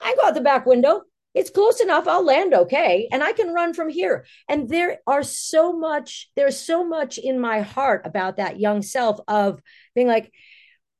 i 0.00 0.14
go 0.14 0.26
out 0.26 0.34
the 0.34 0.40
back 0.40 0.66
window. 0.66 1.02
It's 1.34 1.50
close 1.50 1.80
enough. 1.80 2.08
I'll 2.08 2.24
land 2.24 2.54
okay. 2.54 3.08
And 3.12 3.22
i 3.22 3.32
can 3.32 3.52
run 3.52 3.74
from 3.74 3.90
here. 3.90 4.24
And 4.48 4.70
there 4.70 5.00
are 5.06 5.22
so 5.22 5.70
much 5.72 6.30
there's 6.34 6.58
so 6.58 6.82
much 6.82 7.18
in 7.18 7.38
my 7.38 7.60
heart 7.60 8.02
about 8.06 8.38
that 8.38 8.58
young 8.58 8.80
self 8.80 9.20
of 9.28 9.60
being 9.94 10.06
like 10.06 10.32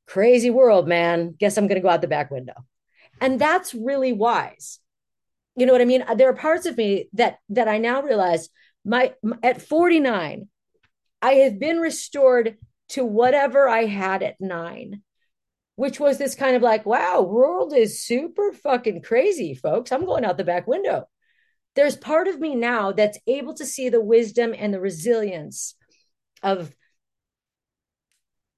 crazy 0.06 0.50
world 0.50 0.86
man. 0.86 1.34
Guess 1.38 1.56
i'm 1.56 1.66
going 1.68 1.80
to 1.80 1.82
go 1.82 1.88
out 1.88 2.02
the 2.02 2.06
back 2.06 2.30
window. 2.30 2.66
And 3.18 3.40
that's 3.40 3.72
really 3.72 4.12
wise. 4.12 4.78
You 5.56 5.64
know 5.64 5.72
what 5.72 5.80
i 5.80 5.86
mean? 5.86 6.04
There 6.16 6.28
are 6.28 6.34
parts 6.34 6.66
of 6.66 6.76
me 6.76 7.08
that 7.14 7.38
that 7.48 7.66
i 7.66 7.78
now 7.78 8.02
realize 8.02 8.50
my 8.86 9.12
at 9.42 9.60
49 9.60 10.48
i 11.20 11.32
have 11.32 11.58
been 11.58 11.78
restored 11.78 12.56
to 12.88 13.04
whatever 13.04 13.68
i 13.68 13.84
had 13.84 14.22
at 14.22 14.40
9 14.40 15.02
which 15.76 16.00
was 16.00 16.16
this 16.18 16.34
kind 16.34 16.56
of 16.56 16.62
like 16.62 16.86
wow 16.86 17.20
world 17.20 17.72
is 17.74 18.02
super 18.02 18.52
fucking 18.52 19.02
crazy 19.02 19.54
folks. 19.54 19.92
I'm 19.92 20.04
going 20.04 20.24
out 20.24 20.36
the 20.38 20.44
back 20.44 20.66
window. 20.66 21.04
There's 21.74 21.96
part 21.96 22.26
of 22.26 22.40
me 22.40 22.54
now 22.54 22.92
that's 22.92 23.18
able 23.26 23.54
to 23.54 23.66
see 23.66 23.90
the 23.90 24.00
wisdom 24.00 24.54
and 24.56 24.74
the 24.74 24.80
resilience 24.80 25.76
of 26.42 26.74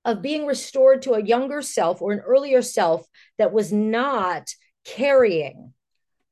of 0.04 0.22
being 0.22 0.46
restored 0.46 1.02
to 1.02 1.12
a 1.12 1.22
younger 1.22 1.60
self 1.60 2.00
or 2.00 2.12
an 2.12 2.20
earlier 2.20 2.62
self 2.62 3.04
that 3.36 3.52
was 3.52 3.72
not 3.72 4.48
carrying 4.84 5.74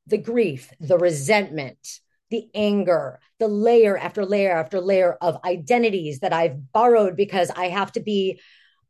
the 0.07 0.17
grief 0.17 0.73
the 0.79 0.97
resentment 0.97 2.01
the 2.31 2.49
anger, 2.55 3.21
the 3.39 3.49
layer 3.49 3.97
after 3.97 4.25
layer 4.25 4.53
after 4.53 4.81
layer 4.81 5.15
of 5.21 5.39
identities 5.45 6.21
that 6.21 6.33
I've 6.33 6.73
borrowed 6.73 7.17
because 7.17 7.51
I 7.51 7.69
have 7.69 7.93
to 7.93 8.01
be 8.01 8.41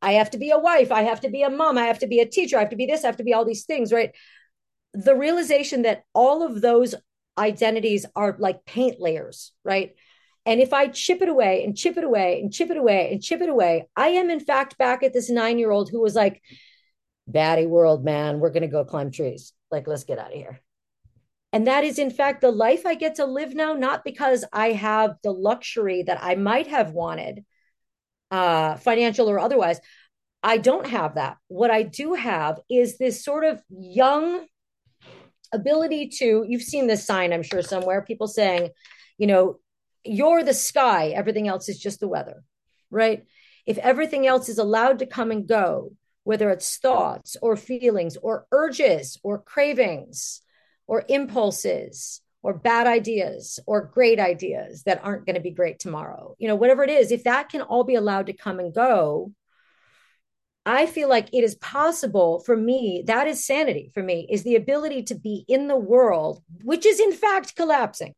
I 0.02 0.12
have 0.12 0.30
to 0.30 0.38
be 0.38 0.50
a 0.50 0.58
wife, 0.58 0.92
I 0.92 1.02
have 1.02 1.20
to 1.22 1.30
be 1.30 1.42
a 1.42 1.50
mom, 1.50 1.78
I 1.78 1.86
have 1.86 2.00
to 2.00 2.06
be 2.06 2.20
a 2.20 2.26
teacher, 2.26 2.56
I 2.56 2.60
have 2.60 2.70
to 2.70 2.76
be 2.76 2.86
this, 2.86 3.02
I 3.02 3.08
have 3.08 3.16
to 3.16 3.24
be 3.24 3.32
all 3.32 3.44
these 3.44 3.64
things, 3.64 3.92
right? 3.92 4.10
The 4.92 5.14
realization 5.14 5.82
that 5.82 6.04
all 6.14 6.42
of 6.42 6.60
those 6.60 6.94
identities 7.38 8.06
are 8.14 8.36
like 8.38 8.64
paint 8.66 9.00
layers, 9.00 9.52
right? 9.64 9.94
And 10.44 10.60
if 10.60 10.72
I 10.72 10.88
chip 10.88 11.22
it 11.22 11.28
away 11.28 11.64
and 11.64 11.76
chip 11.76 11.96
it 11.96 12.04
away 12.04 12.40
and 12.40 12.52
chip 12.52 12.70
it 12.70 12.76
away 12.76 13.10
and 13.12 13.22
chip 13.22 13.40
it 13.40 13.48
away, 13.48 13.88
I 13.96 14.08
am 14.08 14.30
in 14.30 14.40
fact 14.40 14.78
back 14.78 15.02
at 15.02 15.12
this 15.12 15.28
nine 15.28 15.58
year 15.58 15.70
old 15.70 15.90
who 15.90 16.00
was 16.00 16.14
like, 16.14 16.40
Batty 17.26 17.66
world, 17.66 18.04
man, 18.04 18.38
we're 18.38 18.50
going 18.50 18.62
to 18.62 18.68
go 18.68 18.84
climb 18.84 19.10
trees. 19.10 19.52
Like, 19.70 19.88
let's 19.88 20.04
get 20.04 20.20
out 20.20 20.28
of 20.28 20.36
here. 20.36 20.60
And 21.56 21.68
that 21.68 21.84
is, 21.84 21.98
in 21.98 22.10
fact, 22.10 22.42
the 22.42 22.50
life 22.50 22.84
I 22.84 22.94
get 22.96 23.14
to 23.14 23.24
live 23.24 23.54
now, 23.54 23.72
not 23.72 24.04
because 24.04 24.44
I 24.52 24.72
have 24.72 25.16
the 25.22 25.32
luxury 25.32 26.02
that 26.02 26.22
I 26.22 26.34
might 26.34 26.66
have 26.66 26.90
wanted, 26.90 27.46
uh, 28.30 28.74
financial 28.74 29.30
or 29.30 29.38
otherwise. 29.38 29.80
I 30.42 30.58
don't 30.58 30.86
have 30.86 31.14
that. 31.14 31.38
What 31.48 31.70
I 31.70 31.82
do 31.82 32.12
have 32.12 32.60
is 32.68 32.98
this 32.98 33.24
sort 33.24 33.42
of 33.44 33.62
young 33.70 34.44
ability 35.50 36.10
to, 36.18 36.44
you've 36.46 36.60
seen 36.60 36.88
this 36.88 37.06
sign, 37.06 37.32
I'm 37.32 37.42
sure, 37.42 37.62
somewhere, 37.62 38.02
people 38.02 38.28
saying, 38.28 38.68
you 39.16 39.26
know, 39.26 39.58
you're 40.04 40.44
the 40.44 40.52
sky, 40.52 41.14
everything 41.16 41.48
else 41.48 41.70
is 41.70 41.78
just 41.78 42.00
the 42.00 42.06
weather, 42.06 42.44
right? 42.90 43.24
If 43.64 43.78
everything 43.78 44.26
else 44.26 44.50
is 44.50 44.58
allowed 44.58 44.98
to 44.98 45.06
come 45.06 45.30
and 45.30 45.48
go, 45.48 45.92
whether 46.22 46.50
it's 46.50 46.76
thoughts 46.76 47.34
or 47.40 47.56
feelings 47.56 48.18
or 48.18 48.46
urges 48.52 49.18
or 49.22 49.40
cravings, 49.40 50.42
or 50.86 51.04
impulses 51.08 52.20
or 52.42 52.54
bad 52.54 52.86
ideas 52.86 53.58
or 53.66 53.90
great 53.92 54.20
ideas 54.20 54.84
that 54.84 55.00
aren't 55.02 55.26
going 55.26 55.34
to 55.34 55.40
be 55.40 55.50
great 55.50 55.78
tomorrow. 55.78 56.36
You 56.38 56.48
know, 56.48 56.54
whatever 56.54 56.84
it 56.84 56.90
is, 56.90 57.10
if 57.10 57.24
that 57.24 57.48
can 57.48 57.62
all 57.62 57.84
be 57.84 57.96
allowed 57.96 58.26
to 58.26 58.32
come 58.32 58.60
and 58.60 58.72
go, 58.72 59.32
I 60.64 60.86
feel 60.86 61.08
like 61.08 61.28
it 61.32 61.44
is 61.44 61.54
possible 61.56 62.40
for 62.40 62.56
me, 62.56 63.04
that 63.06 63.28
is 63.28 63.46
sanity 63.46 63.90
for 63.94 64.02
me, 64.02 64.26
is 64.30 64.42
the 64.42 64.56
ability 64.56 65.04
to 65.04 65.14
be 65.14 65.44
in 65.48 65.68
the 65.68 65.76
world, 65.76 66.42
which 66.62 66.84
is 66.84 67.00
in 67.00 67.12
fact 67.12 67.54
collapsing, 67.54 68.14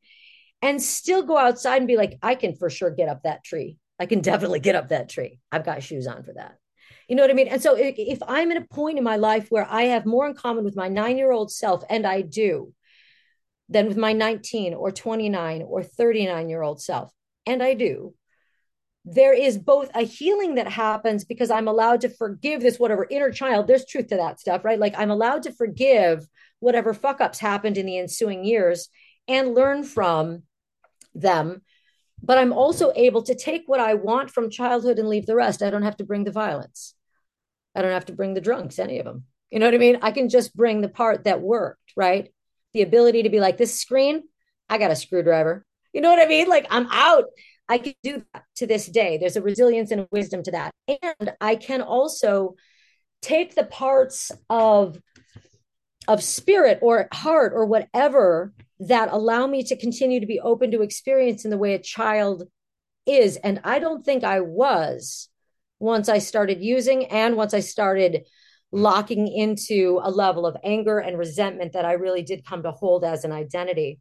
and 0.62 0.82
still 0.82 1.22
go 1.22 1.36
outside 1.36 1.78
and 1.78 1.86
be 1.86 1.96
like, 1.96 2.18
I 2.22 2.34
can 2.34 2.54
for 2.54 2.70
sure 2.70 2.90
get 2.90 3.08
up 3.08 3.22
that 3.24 3.44
tree. 3.44 3.76
I 3.98 4.06
can 4.06 4.20
definitely 4.20 4.60
get 4.60 4.76
up 4.76 4.88
that 4.88 5.08
tree. 5.08 5.40
I've 5.52 5.64
got 5.64 5.82
shoes 5.82 6.06
on 6.06 6.22
for 6.22 6.32
that. 6.34 6.56
You 7.08 7.16
know 7.16 7.22
what 7.22 7.30
I 7.30 7.34
mean? 7.34 7.48
And 7.48 7.62
so 7.62 7.74
if 7.76 8.18
I'm 8.28 8.50
at 8.50 8.58
a 8.58 8.66
point 8.66 8.98
in 8.98 9.04
my 9.04 9.16
life 9.16 9.48
where 9.48 9.66
I 9.68 9.84
have 9.84 10.04
more 10.04 10.26
in 10.26 10.34
common 10.34 10.62
with 10.62 10.76
my 10.76 10.88
nine 10.88 11.16
year 11.16 11.32
old 11.32 11.50
self, 11.50 11.82
and 11.88 12.06
I 12.06 12.20
do, 12.20 12.74
than 13.70 13.88
with 13.88 13.96
my 13.96 14.12
19 14.12 14.74
or 14.74 14.92
29 14.92 15.62
or 15.62 15.82
39 15.82 16.48
year 16.48 16.62
old 16.62 16.82
self, 16.82 17.10
and 17.46 17.62
I 17.62 17.72
do, 17.74 18.14
there 19.06 19.32
is 19.32 19.56
both 19.56 19.90
a 19.94 20.02
healing 20.02 20.56
that 20.56 20.68
happens 20.68 21.24
because 21.24 21.50
I'm 21.50 21.66
allowed 21.66 22.02
to 22.02 22.10
forgive 22.10 22.60
this 22.60 22.78
whatever 22.78 23.06
inner 23.10 23.30
child. 23.30 23.66
There's 23.66 23.86
truth 23.86 24.08
to 24.08 24.16
that 24.16 24.38
stuff, 24.38 24.64
right? 24.64 24.78
Like 24.78 24.94
I'm 24.98 25.10
allowed 25.10 25.44
to 25.44 25.52
forgive 25.52 26.26
whatever 26.60 26.92
fuck 26.92 27.22
ups 27.22 27.38
happened 27.38 27.78
in 27.78 27.86
the 27.86 27.98
ensuing 27.98 28.44
years 28.44 28.90
and 29.26 29.54
learn 29.54 29.82
from 29.82 30.42
them. 31.14 31.62
But 32.22 32.36
I'm 32.36 32.52
also 32.52 32.92
able 32.96 33.22
to 33.22 33.34
take 33.34 33.62
what 33.66 33.80
I 33.80 33.94
want 33.94 34.30
from 34.30 34.50
childhood 34.50 34.98
and 34.98 35.08
leave 35.08 35.24
the 35.24 35.36
rest. 35.36 35.62
I 35.62 35.70
don't 35.70 35.82
have 35.82 35.96
to 35.98 36.04
bring 36.04 36.24
the 36.24 36.32
violence. 36.32 36.94
I 37.74 37.82
don't 37.82 37.92
have 37.92 38.06
to 38.06 38.12
bring 38.12 38.34
the 38.34 38.40
drunks, 38.40 38.78
any 38.78 38.98
of 38.98 39.04
them. 39.04 39.24
You 39.50 39.58
know 39.58 39.66
what 39.66 39.74
I 39.74 39.78
mean? 39.78 39.98
I 40.02 40.10
can 40.10 40.28
just 40.28 40.54
bring 40.56 40.80
the 40.80 40.88
part 40.88 41.24
that 41.24 41.40
worked, 41.40 41.92
right? 41.96 42.32
The 42.74 42.82
ability 42.82 43.22
to 43.22 43.30
be 43.30 43.40
like, 43.40 43.56
this 43.56 43.78
screen, 43.78 44.22
I 44.68 44.78
got 44.78 44.90
a 44.90 44.96
screwdriver. 44.96 45.64
You 45.92 46.00
know 46.00 46.10
what 46.10 46.22
I 46.24 46.28
mean? 46.28 46.48
Like 46.48 46.66
I'm 46.70 46.86
out. 46.90 47.24
I 47.68 47.78
can 47.78 47.94
do 48.02 48.22
that 48.32 48.44
to 48.56 48.66
this 48.66 48.86
day. 48.86 49.18
There's 49.18 49.36
a 49.36 49.42
resilience 49.42 49.90
and 49.90 50.02
a 50.02 50.08
wisdom 50.10 50.42
to 50.44 50.50
that. 50.52 50.72
And 50.86 51.32
I 51.40 51.56
can 51.56 51.82
also 51.82 52.56
take 53.22 53.54
the 53.54 53.64
parts 53.64 54.30
of 54.48 55.00
of 56.06 56.22
spirit 56.22 56.78
or 56.80 57.06
heart 57.12 57.52
or 57.54 57.66
whatever 57.66 58.54
that 58.80 59.12
allow 59.12 59.46
me 59.46 59.62
to 59.62 59.76
continue 59.76 60.20
to 60.20 60.26
be 60.26 60.40
open 60.40 60.70
to 60.70 60.80
experience 60.80 61.44
in 61.44 61.50
the 61.50 61.58
way 61.58 61.74
a 61.74 61.78
child 61.78 62.44
is. 63.04 63.36
And 63.36 63.60
I 63.64 63.78
don't 63.78 64.04
think 64.04 64.24
I 64.24 64.40
was 64.40 65.28
once 65.78 66.08
I 66.08 66.18
started 66.18 66.60
using 66.60 67.06
and 67.06 67.36
once 67.36 67.54
I 67.54 67.60
started 67.60 68.26
locking 68.70 69.28
into 69.28 70.00
a 70.02 70.10
level 70.10 70.46
of 70.46 70.56
anger 70.62 70.98
and 70.98 71.18
resentment 71.18 71.72
that 71.72 71.84
I 71.84 71.92
really 71.92 72.22
did 72.22 72.44
come 72.44 72.62
to 72.64 72.70
hold 72.70 73.04
as 73.04 73.24
an 73.24 73.32
identity. 73.32 74.00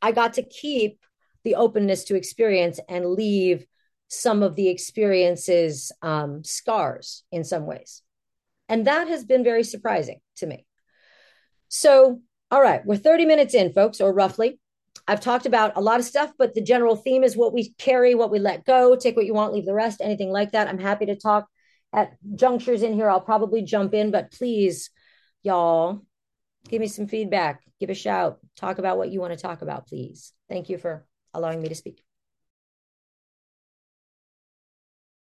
I 0.00 0.12
got 0.12 0.34
to 0.34 0.42
keep 0.42 1.00
the 1.44 1.56
openness 1.56 2.04
to 2.04 2.16
experience 2.16 2.80
and 2.88 3.10
leave 3.10 3.66
some 4.08 4.42
of 4.42 4.54
the 4.54 4.68
experiences 4.68 5.92
um, 6.02 6.42
scars 6.44 7.24
in 7.30 7.44
some 7.44 7.66
ways. 7.66 8.02
And 8.68 8.86
that 8.86 9.08
has 9.08 9.24
been 9.24 9.44
very 9.44 9.64
surprising 9.64 10.20
to 10.36 10.46
me. 10.46 10.66
So, 11.68 12.20
all 12.50 12.62
right, 12.62 12.84
we're 12.84 12.96
30 12.96 13.26
minutes 13.26 13.54
in, 13.54 13.72
folks, 13.72 14.00
or 14.00 14.12
roughly. 14.12 14.58
I've 15.06 15.20
talked 15.20 15.46
about 15.46 15.76
a 15.76 15.80
lot 15.80 16.00
of 16.00 16.06
stuff, 16.06 16.32
but 16.38 16.54
the 16.54 16.62
general 16.62 16.96
theme 16.96 17.24
is 17.24 17.36
what 17.36 17.52
we 17.52 17.74
carry, 17.78 18.14
what 18.14 18.30
we 18.30 18.38
let 18.38 18.64
go, 18.64 18.96
take 18.96 19.16
what 19.16 19.26
you 19.26 19.34
want, 19.34 19.52
leave 19.52 19.66
the 19.66 19.74
rest, 19.74 20.00
anything 20.00 20.30
like 20.30 20.52
that. 20.52 20.68
I'm 20.68 20.78
happy 20.78 21.06
to 21.06 21.16
talk 21.16 21.46
at 21.92 22.12
junctures 22.34 22.82
in 22.82 22.94
here. 22.94 23.10
I'll 23.10 23.20
probably 23.20 23.62
jump 23.62 23.94
in, 23.94 24.10
but 24.10 24.32
please, 24.32 24.90
y'all, 25.42 26.02
give 26.68 26.80
me 26.80 26.86
some 26.86 27.06
feedback, 27.06 27.62
give 27.80 27.90
a 27.90 27.94
shout, 27.94 28.38
talk 28.56 28.78
about 28.78 28.96
what 28.98 29.10
you 29.10 29.20
want 29.20 29.32
to 29.32 29.40
talk 29.40 29.62
about, 29.62 29.86
please. 29.86 30.32
Thank 30.48 30.68
you 30.68 30.78
for 30.78 31.06
allowing 31.32 31.60
me 31.60 31.68
to 31.68 31.74
speak. 31.74 32.03